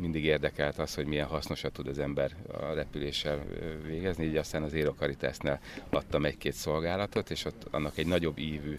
Mindig 0.00 0.24
érdekelt 0.24 0.78
az, 0.78 0.94
hogy 0.94 1.06
milyen 1.06 1.26
hasznosat 1.26 1.72
tud 1.72 1.88
az 1.88 1.98
ember 1.98 2.36
a 2.52 2.72
repüléssel 2.72 3.44
végezni, 3.86 4.24
így 4.24 4.36
aztán 4.36 4.62
az 4.62 4.74
Aerocaritasnál 4.74 5.60
adtam 5.90 6.24
egy-két 6.24 6.52
szolgálatot, 6.52 7.30
és 7.30 7.44
ott 7.44 7.66
annak 7.70 7.98
egy 7.98 8.06
nagyobb 8.06 8.38
ívű 8.38 8.78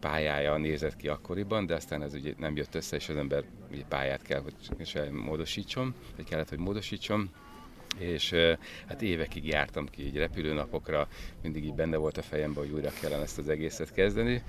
pályája 0.00 0.56
nézett 0.56 0.96
ki 0.96 1.08
akkoriban, 1.08 1.66
de 1.66 1.74
aztán 1.74 2.02
ez 2.02 2.14
ugye 2.14 2.32
nem 2.36 2.56
jött 2.56 2.74
össze, 2.74 2.96
és 2.96 3.08
az 3.08 3.16
ember 3.16 3.44
ugye 3.72 3.84
pályát 3.88 4.22
kell, 4.22 4.40
hogy 4.40 5.10
módosítson, 5.10 5.94
vagy 6.16 6.24
kellett, 6.24 6.48
hogy 6.48 6.58
módosítson. 6.58 7.30
És 7.98 8.34
hát 8.86 9.02
évekig 9.02 9.46
jártam 9.46 9.86
ki 9.86 10.06
így 10.06 10.16
repülőnapokra, 10.16 11.08
mindig 11.42 11.64
így 11.64 11.74
benne 11.74 11.96
volt 11.96 12.16
a 12.16 12.22
fejemben, 12.22 12.64
hogy 12.64 12.72
újra 12.72 12.90
kellene 13.00 13.22
ezt 13.22 13.38
az 13.38 13.48
egészet 13.48 13.92
kezdeni, 13.92 14.42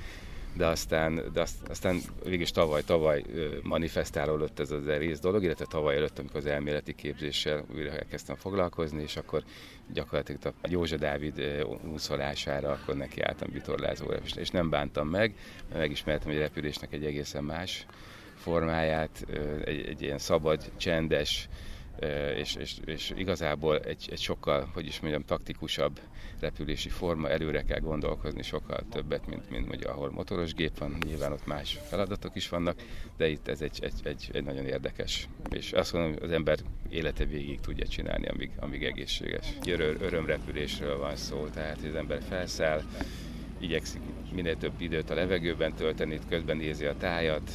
de 0.53 0.65
aztán, 0.65 1.21
de 1.33 1.45
aztán 1.69 1.99
végig 2.23 2.49
tavaly, 2.49 2.83
tavaly 2.83 3.23
manifestálódott 3.63 4.59
ez 4.59 4.71
az 4.71 4.88
egész 4.88 5.19
dolog, 5.19 5.43
illetve 5.43 5.65
tavaly 5.65 5.95
előtt, 5.95 6.19
amikor 6.19 6.38
az 6.38 6.45
elméleti 6.45 6.95
képzéssel 6.95 7.65
újra 7.75 7.91
elkezdtem 7.91 8.35
foglalkozni, 8.35 9.01
és 9.01 9.15
akkor 9.15 9.43
gyakorlatilag 9.93 10.53
a 10.62 10.67
Józsa 10.69 10.97
Dávid 10.97 11.65
úszolására 11.93 12.71
akkor 12.71 12.95
nekiálltam 12.95 13.49
vitorlázóra, 13.51 14.17
és 14.35 14.49
nem 14.49 14.69
bántam 14.69 15.07
meg, 15.07 15.33
mert 15.67 15.79
megismertem, 15.79 16.27
hogy 16.27 16.38
a 16.38 16.43
repülésnek 16.43 16.93
egy 16.93 17.05
egészen 17.05 17.43
más 17.43 17.85
formáját, 18.35 19.25
egy, 19.63 19.85
egy 19.85 20.01
ilyen 20.01 20.17
szabad, 20.17 20.71
csendes, 20.77 21.49
és, 22.35 22.55
és, 22.55 22.75
és 22.85 23.13
igazából 23.15 23.79
egy, 23.79 24.07
egy 24.12 24.19
sokkal, 24.19 24.69
hogy 24.73 24.85
is 24.85 24.99
mondjam, 24.99 25.25
taktikusabb 25.25 25.99
repülési 26.39 26.89
forma, 26.89 27.29
előre 27.29 27.63
kell 27.63 27.79
gondolkozni 27.79 28.41
sokkal 28.41 28.85
többet, 28.91 29.27
mint, 29.27 29.49
mint 29.49 29.67
mondja, 29.67 29.91
ahol 29.91 30.12
motoros 30.12 30.53
gép 30.53 30.77
van, 30.77 30.97
nyilván 31.05 31.31
ott 31.31 31.45
más 31.45 31.79
feladatok 31.88 32.35
is 32.35 32.49
vannak, 32.49 32.81
de 33.17 33.27
itt 33.27 33.47
ez 33.47 33.62
egy, 33.62 33.79
egy, 33.81 33.93
egy, 34.03 34.29
egy 34.33 34.43
nagyon 34.43 34.65
érdekes, 34.65 35.27
és 35.49 35.73
azt 35.73 35.93
mondom, 35.93 36.15
az 36.21 36.31
ember 36.31 36.59
élete 36.89 37.25
végig 37.25 37.59
tudja 37.59 37.88
csinálni, 37.88 38.27
amíg, 38.27 38.51
amíg 38.59 38.83
egészséges. 38.83 39.47
Öröm, 39.65 39.95
örömrepülésről 40.01 40.97
van 40.97 41.15
szó, 41.15 41.47
tehát 41.47 41.79
az 41.83 41.95
ember 41.95 42.21
felszáll, 42.29 42.81
igyekszik 43.57 44.01
minél 44.31 44.57
több 44.57 44.81
időt 44.81 45.09
a 45.09 45.13
levegőben 45.13 45.73
tölteni, 45.73 46.19
közben 46.29 46.57
nézi 46.57 46.85
a 46.85 46.97
tájat, 46.97 47.51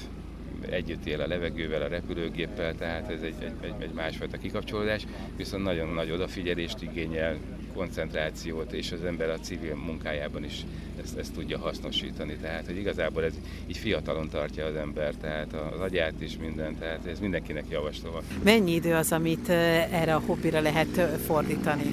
együtt 0.70 1.06
él 1.06 1.20
a 1.20 1.26
levegővel, 1.26 1.82
a 1.82 1.88
repülőgéppel, 1.88 2.74
tehát 2.74 3.10
ez 3.10 3.20
egy, 3.22 3.34
egy, 3.60 3.72
egy 3.78 3.92
másfajta 3.92 4.38
kikapcsolódás, 4.38 5.06
viszont 5.36 5.64
nagyon 5.64 5.88
nagy 5.88 6.10
odafigyelést 6.10 6.82
igényel, 6.82 7.38
koncentrációt, 7.74 8.72
és 8.72 8.92
az 8.92 9.04
ember 9.04 9.30
a 9.30 9.38
civil 9.38 9.74
munkájában 9.74 10.44
is 10.44 10.64
ezt, 11.02 11.18
ezt 11.18 11.32
tudja 11.32 11.58
hasznosítani. 11.58 12.36
Tehát, 12.36 12.66
hogy 12.66 12.76
igazából 12.76 13.24
ez 13.24 13.32
így 13.66 13.76
fiatalon 13.76 14.28
tartja 14.28 14.66
az 14.66 14.74
ember, 14.74 15.14
tehát 15.14 15.52
az 15.52 15.80
agyát 15.80 16.20
is 16.20 16.36
minden, 16.38 16.78
tehát 16.78 17.06
ez 17.06 17.20
mindenkinek 17.20 17.64
javaslom. 17.70 18.14
Mennyi 18.42 18.72
idő 18.72 18.94
az, 18.94 19.12
amit 19.12 19.48
erre 19.48 20.14
a 20.14 20.22
hobbira 20.26 20.60
lehet 20.60 21.00
fordítani? 21.26 21.90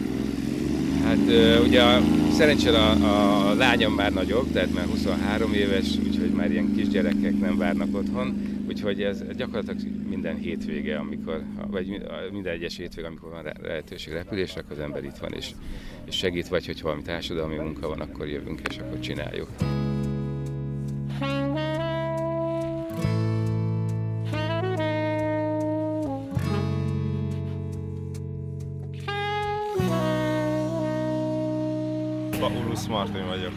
Hát 1.03 1.17
ugye 1.65 1.81
szerencsére 2.31 2.77
a, 2.77 3.49
a 3.49 3.53
lányom 3.53 3.93
már 3.93 4.13
nagyobb, 4.13 4.51
tehát 4.51 4.73
már 4.73 4.85
23 4.85 5.53
éves, 5.53 5.97
úgyhogy 6.07 6.29
már 6.29 6.51
ilyen 6.51 6.73
kisgyerekek 6.75 7.39
nem 7.39 7.57
várnak 7.57 7.95
otthon, 7.95 8.41
úgyhogy 8.67 9.01
ez 9.01 9.23
gyakorlatilag 9.35 9.77
minden 10.09 10.35
hétvége, 10.35 10.97
amikor, 10.97 11.43
vagy 11.67 12.01
minden 12.31 12.53
egyes 12.53 12.77
hétvége, 12.77 13.07
amikor 13.07 13.29
van 13.29 13.53
lehetőség 13.61 14.13
repülésre, 14.13 14.61
akkor 14.61 14.77
az 14.77 14.83
ember 14.83 15.03
itt 15.03 15.17
van 15.17 15.33
és, 15.33 15.51
és 16.05 16.15
segít, 16.15 16.47
vagy 16.47 16.65
hogy 16.65 16.81
valami 16.81 17.01
társadalmi 17.01 17.55
munka 17.55 17.87
van, 17.87 17.99
akkor 17.99 18.27
jövünk 18.27 18.61
és 18.69 18.77
akkor 18.77 18.99
csináljuk. 18.99 19.49
Martin 33.11 33.29
vagyok. 33.29 33.53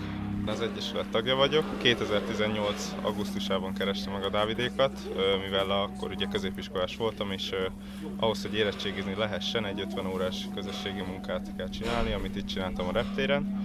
Az 0.47 0.61
Egyesület 0.61 1.07
tagja 1.11 1.35
vagyok. 1.35 1.65
2018. 1.79 2.95
augusztusában 3.03 3.73
kerestem 3.73 4.13
meg 4.13 4.23
a 4.23 4.29
Dávidékat, 4.29 5.09
mivel 5.45 5.71
akkor 5.71 6.11
ugye 6.11 6.27
középiskolás 6.27 6.97
voltam, 6.97 7.31
és 7.31 7.55
ahhoz, 8.17 8.43
hogy 8.43 8.55
érettségizni 8.55 9.15
lehessen, 9.17 9.65
egy 9.67 9.81
50 9.81 10.07
órás 10.07 10.49
közösségi 10.55 11.03
munkát 11.07 11.57
kell 11.57 11.69
csinálni, 11.69 12.13
amit 12.13 12.37
itt 12.37 12.47
csináltam 12.47 12.89
a 12.89 12.93
reptéren. 12.93 13.63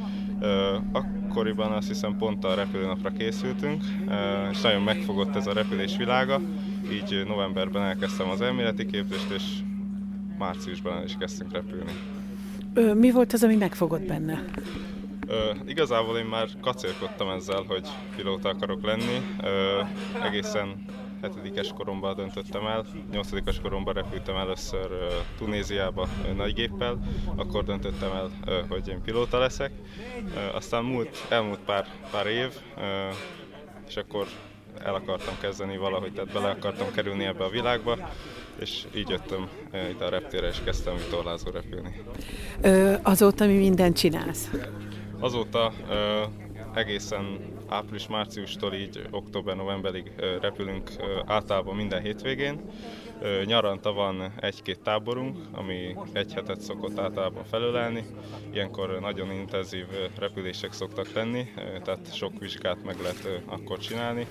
Akkoriban 0.91 1.71
azt 1.71 1.87
hiszem 1.87 2.17
pont 2.17 2.45
a 2.45 2.55
repülőnapra 2.55 3.09
készültünk, 3.09 3.83
és 4.51 4.61
nagyon 4.61 4.81
megfogott 4.81 5.35
ez 5.35 5.47
a 5.47 5.53
repülés 5.53 5.97
világa, 5.97 6.41
így 6.91 7.23
novemberben 7.27 7.83
elkezdtem 7.83 8.29
az 8.29 8.41
elméleti 8.41 8.85
képzést, 8.85 9.29
és 9.29 9.43
márciusban 10.37 10.97
el 10.97 11.03
is 11.03 11.15
kezdtünk 11.19 11.51
repülni. 11.51 11.91
Mi 12.99 13.11
volt 13.11 13.33
az, 13.33 13.43
ami 13.43 13.55
megfogott 13.55 14.07
benne? 14.07 14.43
Igazából 15.67 16.17
én 16.17 16.25
már 16.25 16.47
kacérkodtam 16.61 17.29
ezzel, 17.29 17.63
hogy 17.67 17.87
pilóta 18.15 18.49
akarok 18.49 18.83
lenni. 18.83 19.21
Ö, 19.43 19.81
egészen 20.23 20.85
hetedikes 21.21 21.73
koromban 21.77 22.15
döntöttem 22.15 22.65
el, 22.65 22.85
nyolcadikes 23.11 23.59
koromban 23.61 23.93
repültem 23.93 24.35
először 24.35 24.91
uh, 24.91 25.13
Tunéziába 25.37 26.01
uh, 26.01 26.35
nagygéppel, 26.35 26.99
akkor 27.35 27.63
döntöttem 27.63 28.11
el, 28.11 28.29
uh, 28.47 28.67
hogy 28.69 28.87
én 28.87 29.01
pilóta 29.01 29.37
leszek. 29.37 29.71
Aztán 30.53 30.83
múlt, 30.83 31.25
elmúlt 31.29 31.59
pár, 31.59 31.87
pár 32.11 32.27
év, 32.27 32.53
és 33.87 33.97
akkor 33.97 34.27
el 34.83 34.95
akartam 34.95 35.33
kezdeni 35.41 35.77
valahogy, 35.77 36.13
tehát 36.13 36.33
bele 36.33 36.49
akartam 36.49 36.91
kerülni 36.91 37.25
ebbe 37.25 37.43
a 37.43 37.49
világba, 37.49 37.97
és 38.59 38.83
így 38.95 39.09
jöttem 39.09 39.49
itt 39.91 40.01
a 40.01 40.09
reptére, 40.09 40.47
és 40.47 40.57
kezdtem 40.63 40.95
vitorlázó 40.95 41.49
repülni. 41.49 42.01
Ö, 42.61 42.93
azóta 43.03 43.45
mi 43.45 43.57
mindent 43.57 43.97
csinálsz? 43.97 44.49
Azóta 45.19 45.71
egészen 46.73 47.39
április-márciustól 47.67 48.73
így 48.73 49.01
október-novemberig 49.11 50.11
repülünk 50.41 50.91
általában 51.25 51.75
minden 51.75 52.01
hétvégén. 52.01 52.61
Nyaranta 53.45 53.93
van 53.93 54.33
egy-két 54.39 54.79
táborunk, 54.79 55.37
ami 55.51 55.95
egy 56.13 56.33
hetet 56.33 56.61
szokott 56.61 56.99
általában 56.99 57.43
felölelni. 57.43 58.05
Ilyenkor 58.53 58.99
nagyon 58.99 59.31
intenzív 59.31 59.85
repülések 60.19 60.73
szoktak 60.73 61.13
lenni, 61.13 61.45
tehát 61.83 62.15
sok 62.15 62.39
vizsgát 62.39 62.83
meg 62.83 62.95
lehet 63.01 63.41
akkor 63.45 63.77
csinálni. 63.77 64.27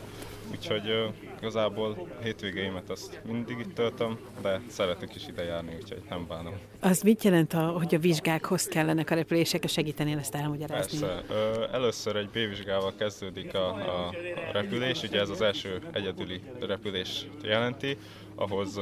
Úgyhogy 0.50 1.12
igazából 1.38 2.08
hétvégeimet 2.22 2.90
azt 2.90 3.20
mindig 3.24 3.58
itt 3.58 3.74
töltöm, 3.74 4.18
de 4.42 4.60
szeretek 4.68 5.14
is 5.14 5.26
ide 5.26 5.42
járni, 5.44 5.74
úgyhogy 5.74 6.02
nem 6.08 6.26
bánom. 6.28 6.52
Az 6.80 7.02
mit 7.02 7.22
jelent, 7.22 7.52
hogy 7.52 7.94
a 7.94 7.98
vizsgákhoz 7.98 8.66
kellenek 8.66 9.10
a 9.10 9.14
repülések, 9.14 9.68
segítenél 9.68 10.18
ezt 10.18 10.34
elmagyarázni? 10.34 10.98
Persze. 10.98 11.24
Először 11.72 12.16
egy 12.16 12.28
B-vizsgával 12.28 12.94
kezdődik 12.98 13.54
a, 13.54 13.68
a 13.68 14.14
repülés, 14.52 15.02
ugye 15.02 15.20
ez 15.20 15.28
az 15.28 15.40
első 15.40 15.80
egyedüli 15.92 16.40
repülés 16.60 17.26
jelenti, 17.42 17.96
ahhoz 18.34 18.80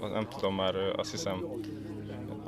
nem 0.00 0.28
tudom 0.28 0.54
már, 0.54 0.74
azt 0.96 1.10
hiszem 1.10 1.44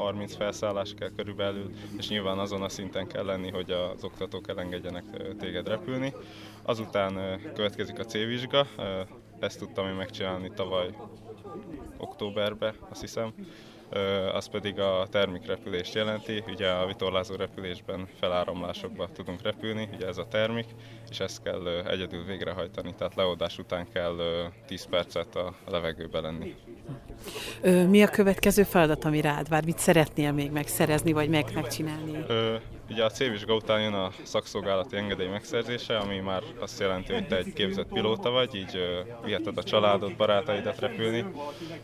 30 0.00 0.34
felszállás 0.36 0.94
kell 0.94 1.10
körülbelül, 1.16 1.70
és 1.98 2.08
nyilván 2.08 2.38
azon 2.38 2.62
a 2.62 2.68
szinten 2.68 3.06
kell 3.06 3.24
lenni, 3.24 3.50
hogy 3.50 3.70
az 3.70 4.04
oktatók 4.04 4.48
elengedjenek 4.48 5.04
téged 5.38 5.68
repülni. 5.68 6.12
Azután 6.62 7.40
következik 7.54 7.98
a 7.98 8.04
C-vizsga, 8.04 8.66
ezt 9.40 9.58
tudtam 9.58 9.86
én 9.86 9.94
megcsinálni 9.94 10.50
tavaly 10.54 10.94
októberbe, 11.98 12.74
azt 12.88 13.00
hiszem. 13.00 13.32
Az 14.35 14.46
pedig 14.46 14.79
a 14.79 15.07
termikrepülést 15.11 15.94
jelenti, 15.94 16.44
ugye 16.46 16.70
a 16.70 16.87
vitorlázó 16.87 17.35
repülésben 17.35 18.09
feláramlásokba 18.20 19.09
tudunk 19.12 19.42
repülni, 19.42 19.88
ugye 19.94 20.07
ez 20.07 20.18
a 20.18 20.26
termik, 20.29 20.66
és 21.11 21.20
ezt 21.20 21.42
kell 21.42 21.66
egyedül 21.87 22.24
végrehajtani, 22.24 22.94
tehát 22.94 23.14
leoldás 23.14 23.59
után 23.59 23.87
kell 23.92 24.16
10 24.66 24.85
percet 24.85 25.37
a 25.37 25.55
levegőbe 25.70 26.20
lenni. 26.20 26.55
Mi 27.88 28.03
a 28.03 28.09
következő 28.09 28.62
feladat, 28.62 29.05
ami 29.05 29.20
rád 29.20 29.48
vár? 29.48 29.64
Mit 29.64 29.79
szeretnél 29.79 30.33
még 30.33 30.50
megszerezni, 30.50 31.12
vagy 31.12 31.29
meg 31.29 31.44
megcsinálni? 31.55 32.24
Ugye 32.90 33.05
a 33.05 33.11
C-vizsga 33.11 33.55
után 33.55 33.81
jön 33.81 33.92
a 33.94 34.11
szakszolgálati 34.22 34.96
engedély 34.96 35.29
megszerzése, 35.29 35.98
ami 35.98 36.18
már 36.18 36.42
azt 36.59 36.81
jelenti, 36.81 37.12
hogy 37.12 37.26
te 37.26 37.37
egy 37.37 37.53
képzett 37.53 37.88
pilóta 37.92 38.31
vagy, 38.31 38.55
így 38.55 38.76
ö, 38.76 39.00
viheted 39.24 39.59
a 39.59 39.62
családot, 39.62 40.16
barátaidat 40.16 40.79
repülni. 40.79 41.24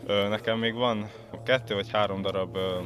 Ö, 0.05 0.27
nekem 0.27 0.57
még 0.59 0.73
van 0.73 1.09
kettő 1.45 1.73
vagy 1.73 1.91
három 1.91 2.21
darab 2.21 2.55
ö, 2.55 2.79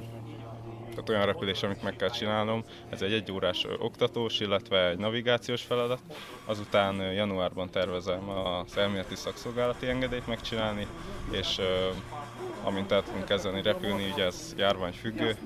tehát 0.89 1.09
olyan 1.09 1.25
repülés, 1.25 1.63
amit 1.63 1.83
meg 1.83 1.95
kell 1.95 2.09
csinálnom. 2.09 2.63
Ez 2.89 3.01
egy 3.01 3.13
egyórás 3.13 3.65
oktatós, 3.79 4.39
illetve 4.39 4.89
egy 4.89 4.97
navigációs 4.97 5.61
feladat. 5.61 5.99
Azután 6.45 6.95
januárban 6.95 7.69
tervezem 7.69 8.29
az 8.29 8.77
elméleti 8.77 9.15
szakszolgálati 9.15 9.87
engedélyt 9.87 10.27
megcsinálni, 10.27 10.87
és 11.31 11.59
amint 12.63 12.91
el 12.91 13.03
tudunk 13.03 13.25
kezdeni 13.25 13.61
repülni, 13.61 14.09
ugye 14.11 14.25
ez 14.25 14.53
járványfüggő, 14.57 15.37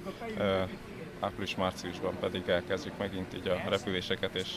április-márciusban 1.26 2.14
pedig 2.20 2.42
elkezdjük 2.48 2.98
megint 2.98 3.34
így 3.36 3.48
a 3.48 3.70
repüléseket, 3.70 4.36
és 4.36 4.50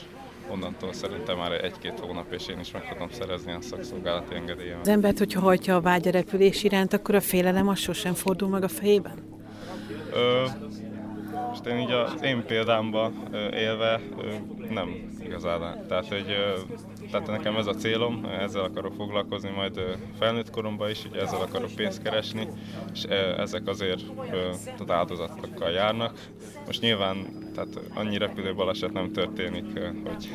onnantól 0.51 0.93
szerintem 0.93 1.37
már 1.37 1.53
egy-két 1.53 1.99
hónap, 2.01 2.33
és 2.33 2.47
én 2.49 2.59
is 2.59 2.71
meg 2.71 2.93
tudom 2.93 3.11
szerezni 3.11 3.53
a 3.53 3.61
szakszolgálati 3.61 4.35
engedélyemet. 4.35 4.81
Az 4.81 4.89
embert, 4.89 5.19
hogyha 5.19 5.41
hajtja 5.41 5.77
a 5.77 5.81
vágy 5.81 6.09
a 6.09 6.11
repülés 6.11 6.65
iránt, 6.65 6.93
akkor 6.93 7.15
a 7.15 7.21
félelem 7.21 7.69
az 7.69 7.79
sosem 7.79 8.15
fordul 8.15 8.49
meg 8.49 8.63
a 8.63 8.69
fejében? 8.69 9.27
Ö, 10.13 10.45
most 11.59 11.71
én 11.71 11.79
így 11.79 11.90
az 11.90 12.23
én 12.23 12.44
példámba 12.47 13.12
élve 13.53 14.01
nem 14.71 15.11
igazán. 15.25 15.87
Tehát, 15.88 16.09
hogy 16.09 16.37
tehát 17.11 17.27
nekem 17.27 17.57
ez 17.57 17.66
a 17.66 17.75
célom, 17.75 18.25
ezzel 18.25 18.62
akarok 18.62 18.94
foglalkozni 18.94 19.51
majd 19.51 19.81
felnőtt 20.18 20.51
koromban 20.51 20.90
is, 20.90 21.05
ugye 21.05 21.21
ezzel 21.21 21.40
akarok 21.40 21.71
pénzt 21.77 22.03
keresni, 22.03 22.49
és 22.92 23.03
ezek 23.37 23.66
azért 23.66 24.01
tehát 24.62 24.90
áldozatokkal 24.90 25.71
járnak. 25.71 26.18
Most 26.66 26.81
nyilván 26.81 27.27
tehát 27.55 27.81
annyi 27.94 28.18
repülő 28.18 28.55
baleset 28.55 28.92
nem 28.92 29.12
történik, 29.12 29.64
hogy 30.09 30.29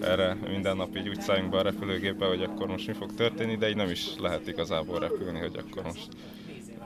erre 0.00 0.36
minden 0.48 0.76
nap 0.76 0.96
így 0.96 1.08
úgy 1.08 1.20
szálljunk 1.20 1.50
be 1.50 1.58
a 1.58 1.62
repülőgépbe, 1.62 2.26
hogy 2.26 2.42
akkor 2.42 2.66
most 2.66 2.86
mi 2.86 2.92
fog 2.92 3.14
történni, 3.14 3.56
de 3.56 3.68
így 3.68 3.76
nem 3.76 3.90
is 3.90 4.06
lehet 4.18 4.48
igazából 4.48 4.98
repülni, 4.98 5.38
hogy 5.38 5.56
akkor 5.66 5.82
most 5.82 6.08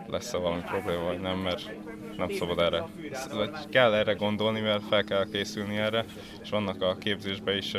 lesz-e 0.07 0.39
valami 0.39 0.61
probléma, 0.61 1.05
vagy 1.05 1.21
nem, 1.21 1.39
mert 1.39 1.71
nem 2.19 2.31
szabad 2.31 2.59
erre, 2.59 2.85
vagy 3.33 3.51
kell 3.71 3.95
erre 3.95 4.13
gondolni, 4.13 4.61
mert 4.61 4.83
fel 4.89 5.05
kell 5.05 5.27
készülni 5.33 5.77
erre, 5.77 6.05
és 6.43 6.51
vannak 6.51 6.83
a 6.83 6.97
képzésben 6.97 7.57
is 7.57 7.73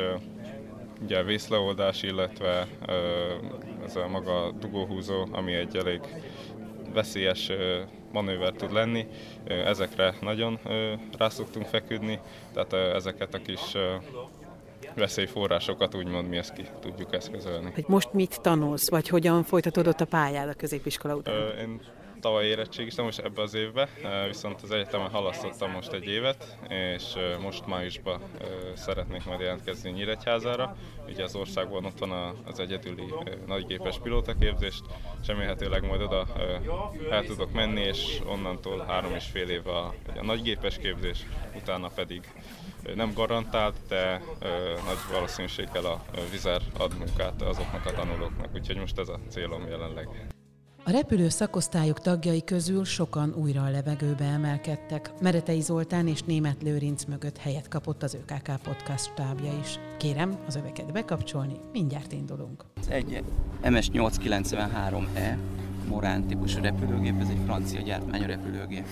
ugye 1.04 1.23
vészleoldás, 1.23 2.04
illetve 2.04 2.67
ez 3.86 3.95
a 3.95 4.08
maga 4.08 4.52
dugóhúzó, 4.60 5.28
ami 5.32 5.54
egy 5.54 5.75
elég 5.75 6.02
veszélyes 6.93 7.52
manőver 8.12 8.52
tud 8.52 8.71
lenni. 8.71 9.08
Ezekre 9.45 10.13
nagyon 10.21 10.60
rá 11.17 11.30
szoktunk 11.30 11.65
feküdni, 11.65 12.19
tehát 12.54 12.73
ezeket 12.73 13.34
a 13.34 13.41
kis 13.41 13.75
veszélyforrásokat 14.95 15.95
úgymond 15.95 16.28
mi 16.28 16.38
ezt 16.38 16.54
ki 16.54 16.63
tudjuk 16.80 17.13
eszközölni. 17.13 17.71
Hogy 17.73 17.86
most 17.88 18.13
mit 18.13 18.41
tanulsz, 18.41 18.89
vagy 18.89 19.08
hogyan 19.08 19.43
folytatódott 19.43 20.02
a 20.02 20.06
pályád 20.06 20.49
a 20.49 20.54
középiskola 20.54 21.15
után? 21.15 21.58
Én 21.60 21.80
tavaly 22.19 22.45
érettségiztem 22.45 23.05
most 23.05 23.19
ebbe 23.19 23.41
az 23.41 23.53
évbe, 23.53 23.89
viszont 24.27 24.62
az 24.62 24.71
egyetemen 24.71 25.10
halasztottam 25.10 25.71
most 25.71 25.91
egy 25.91 26.08
évet, 26.08 26.58
és 26.67 27.03
most 27.41 27.65
májusban 27.65 28.21
szeretnék 28.75 29.25
majd 29.25 29.39
jelentkezni 29.39 29.89
Nyíregyházára. 29.89 30.75
Ugye 31.08 31.23
az 31.23 31.36
országban 31.36 31.86
ott 31.86 31.99
van 31.99 32.36
az 32.45 32.60
egyedüli 32.60 33.13
nagygépes 33.47 33.99
pilótaképzést, 33.99 34.84
és 35.21 35.27
remélhetőleg 35.27 35.88
majd 35.88 36.01
oda 36.01 36.27
el 37.10 37.23
tudok 37.25 37.51
menni, 37.51 37.82
és 37.82 38.21
onnantól 38.25 38.86
három 38.88 39.15
és 39.15 39.25
fél 39.25 39.49
év 39.49 39.67
a, 39.67 39.93
a 40.15 40.23
nagygépes 40.23 40.77
képzés, 40.77 41.25
utána 41.55 41.88
pedig 41.88 42.32
nem 42.95 43.13
garantált, 43.13 43.75
de 43.88 44.21
nagy 44.86 44.97
valószínűséggel 45.12 45.86
a 45.86 46.01
vizer 46.32 46.62
ad 46.77 46.97
munkát 46.97 47.41
azoknak 47.41 47.86
a 47.86 47.91
tanulóknak, 47.91 48.49
úgyhogy 48.53 48.77
most 48.77 48.99
ez 48.99 49.10
a 49.10 49.19
célom 49.29 49.67
jelenleg. 49.67 50.08
A 50.89 50.91
repülő 50.91 51.30
szakosztályok 51.30 51.99
tagjai 51.99 52.43
közül 52.43 52.86
sokan 52.86 53.34
újra 53.36 53.63
a 53.63 53.69
levegőbe 53.69 54.23
emelkedtek. 54.23 55.12
Meretei 55.21 55.62
Zoltán 55.62 56.08
és 56.08 56.21
Német 56.21 56.62
Lőrinc 56.62 57.04
mögött 57.06 57.38
helyet 57.38 57.67
kapott 57.67 58.04
az 58.04 58.13
ÖKK 58.13 58.62
podcast 58.63 59.04
stábja 59.04 59.52
is. 59.62 59.80
Kérem 59.97 60.38
az 60.47 60.56
öveket 60.56 60.91
bekapcsolni, 60.91 61.54
mindjárt 61.71 62.12
indulunk. 62.12 62.63
Egy 62.88 63.23
MS-893E 63.63 65.38
Morán 65.88 66.28
típusú 66.28 66.62
repülőgép, 66.62 67.19
ez 67.19 67.30
egy 67.30 67.41
francia 67.45 67.82
gyártmányú 67.82 68.25
repülőgép. 68.25 68.86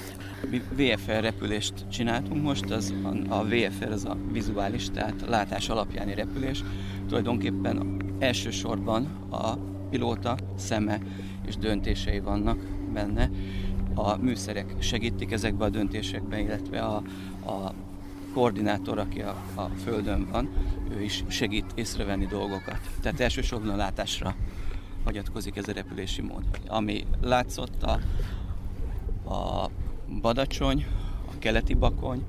Mi 0.50 0.62
VFR 0.76 1.22
repülést 1.22 1.74
csináltunk 1.90 2.44
most, 2.44 2.70
az, 2.70 2.94
a 3.28 3.44
VFR 3.44 3.92
az 3.92 4.06
a 4.06 4.18
vizuális, 4.32 4.90
tehát 4.90 5.24
látás 5.28 5.70
alapjáni 5.70 6.14
repülés. 6.14 6.64
Tulajdonképpen 7.08 7.98
elsősorban 8.20 9.06
a 9.30 9.54
pilóta 9.90 10.38
szeme 10.58 11.00
és 11.48 11.58
döntései 11.58 12.20
vannak 12.20 12.58
benne. 12.94 13.30
A 13.94 14.16
műszerek 14.16 14.76
segítik 14.80 15.32
ezekbe 15.32 15.66
a 15.66 15.70
döntésekben, 15.70 16.40
illetve 16.40 16.82
a, 16.82 16.96
a 17.46 17.74
koordinátor, 18.34 18.98
aki 18.98 19.22
a, 19.22 19.36
a 19.56 19.62
földön 19.84 20.28
van, 20.32 20.50
ő 20.98 21.02
is 21.02 21.24
segít 21.28 21.66
észrevenni 21.76 22.26
dolgokat. 22.26 22.80
Tehát 23.02 23.20
elsősorban 23.20 23.70
a 23.70 23.76
látásra 23.76 24.36
hagyatkozik 25.04 25.56
ez 25.56 25.68
a 25.68 25.72
repülési 25.72 26.22
mód. 26.22 26.44
Ami 26.68 27.06
látszott 27.22 27.84
a, 27.84 28.00
a 29.34 29.70
Badacsony, 30.22 30.86
a 31.32 31.38
keleti 31.40 31.74
Bakony, 31.74 32.24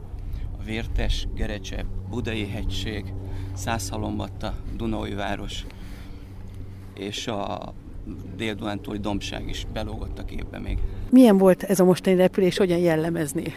a 0.61 0.63
Vértes, 0.63 1.29
Gerecse, 1.35 1.85
Budai 2.09 2.47
hegység, 2.47 3.13
Százhalombatta, 3.53 4.55
Dunói 4.77 5.15
város 5.15 5.65
és 6.95 7.27
a 7.27 7.73
dél-dunántúli 8.37 8.99
dombság 8.99 9.49
is 9.49 9.67
belógott 9.73 10.19
a 10.19 10.25
képbe 10.25 10.59
még. 10.59 10.79
Milyen 11.11 11.39
volt 11.39 11.63
ez 11.63 11.81
a 11.81 11.85
mostani 11.85 12.17
repülés, 12.17 12.57
hogyan 12.57 12.79
jellemezni? 12.79 13.55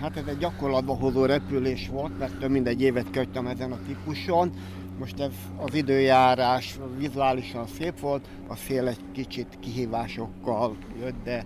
Hát 0.00 0.16
ez 0.16 0.26
egy 0.26 0.38
gyakorlatba 0.38 0.94
hozó 0.94 1.24
repülés 1.24 1.88
volt, 1.88 2.18
mert 2.18 2.38
több 2.38 2.50
mint 2.50 2.66
egy 2.66 2.82
évet 2.82 3.10
kötöttem 3.10 3.46
ezen 3.46 3.72
a 3.72 3.78
típuson. 3.86 4.50
Most 4.98 5.20
ez 5.20 5.32
az 5.56 5.74
időjárás 5.74 6.78
vizuálisan 6.98 7.66
szép 7.66 8.00
volt, 8.00 8.24
a 8.48 8.56
szél 8.56 8.86
egy 8.88 9.00
kicsit 9.12 9.46
kihívásokkal 9.60 10.76
jött, 11.00 11.24
de 11.24 11.44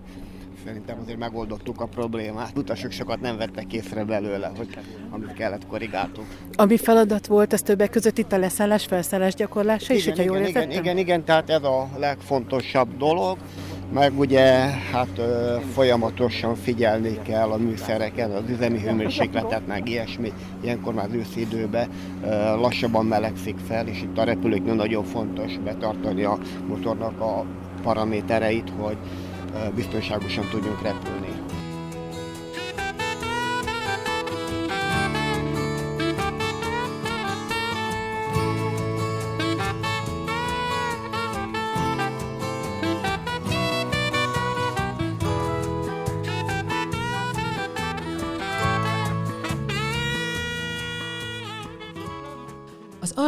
szerintem 0.65 0.99
azért 1.03 1.17
megoldottuk 1.17 1.81
a 1.81 1.85
problémát. 1.85 2.57
Utasok 2.57 2.91
sokat 2.91 3.21
nem 3.21 3.37
vettek 3.37 3.73
észre 3.73 4.03
belőle, 4.03 4.51
hogy 4.57 4.67
amit 5.09 5.33
kellett 5.33 5.67
korrigáltuk. 5.67 6.25
Ami 6.55 6.77
feladat 6.77 7.27
volt, 7.27 7.53
ez 7.53 7.61
többek 7.61 7.89
között 7.89 8.17
itt 8.17 8.31
a 8.31 8.37
leszállás, 8.37 8.85
felszállás 8.85 9.33
gyakorlása 9.33 9.93
is, 9.93 10.05
hogyha 10.05 10.23
jól 10.23 10.37
igen, 10.37 10.49
igen, 10.49 10.71
igen, 10.71 10.97
igen, 10.97 11.23
tehát 11.23 11.49
ez 11.49 11.63
a 11.63 11.89
legfontosabb 11.97 12.97
dolog, 12.97 13.37
meg 13.93 14.19
ugye 14.19 14.43
hát 14.91 15.17
ö, 15.17 15.55
folyamatosan 15.73 16.55
figyelni 16.55 17.19
kell 17.21 17.49
a 17.49 17.57
műszereken, 17.57 18.31
az 18.31 18.43
üzemi 18.49 18.79
hőmérsékletet, 18.79 19.67
meg 19.67 19.89
ilyesmi. 19.89 20.33
Ilyenkor 20.63 20.93
már 20.93 21.05
az 21.05 21.13
őszi 21.13 21.39
időben 21.39 21.89
ö, 22.23 22.27
lassabban 22.55 23.05
melegszik 23.05 23.55
fel, 23.67 23.87
és 23.87 24.01
itt 24.01 24.17
a 24.17 24.23
repülőknél 24.23 24.73
nagyon 24.73 25.03
fontos 25.03 25.57
betartani 25.57 26.23
a 26.23 26.37
motornak 26.67 27.21
a 27.21 27.45
paramétereit, 27.81 28.71
hogy 28.77 28.97
biztonságosan 29.75 30.49
tudjunk 30.49 30.81
repülni. 30.81 31.29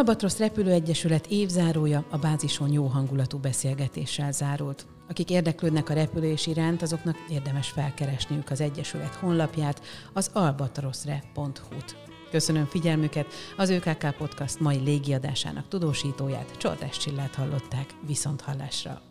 Albatrosz 0.02 0.38
Repülőegyesület 0.38 1.28
évzárója 1.28 2.04
a 2.10 2.18
bázison 2.18 2.72
jó 2.72 2.86
hangulatú 2.86 3.38
beszélgetéssel 3.38 4.32
zárult. 4.32 4.86
Akik 5.12 5.30
érdeklődnek 5.30 5.89
a 5.89 5.93
repülés 5.93 6.47
iránt, 6.47 6.82
azoknak 6.82 7.17
érdemes 7.30 7.69
felkeresniük 7.69 8.50
az 8.50 8.62
Egyesület 8.62 9.15
honlapját, 9.15 9.82
az 10.13 10.30
albatroszre.hu-t. 10.34 11.95
Köszönöm 12.30 12.65
figyelmüket, 12.65 13.26
az 13.58 13.69
ÖKK 13.69 14.15
Podcast 14.17 14.60
mai 14.60 14.78
légiadásának 14.78 15.67
tudósítóját, 15.67 16.58
Csordás 16.58 16.97
Csillát 16.97 17.36
hallották, 17.36 17.86
viszont 18.08 18.41
hallásra. 18.41 19.11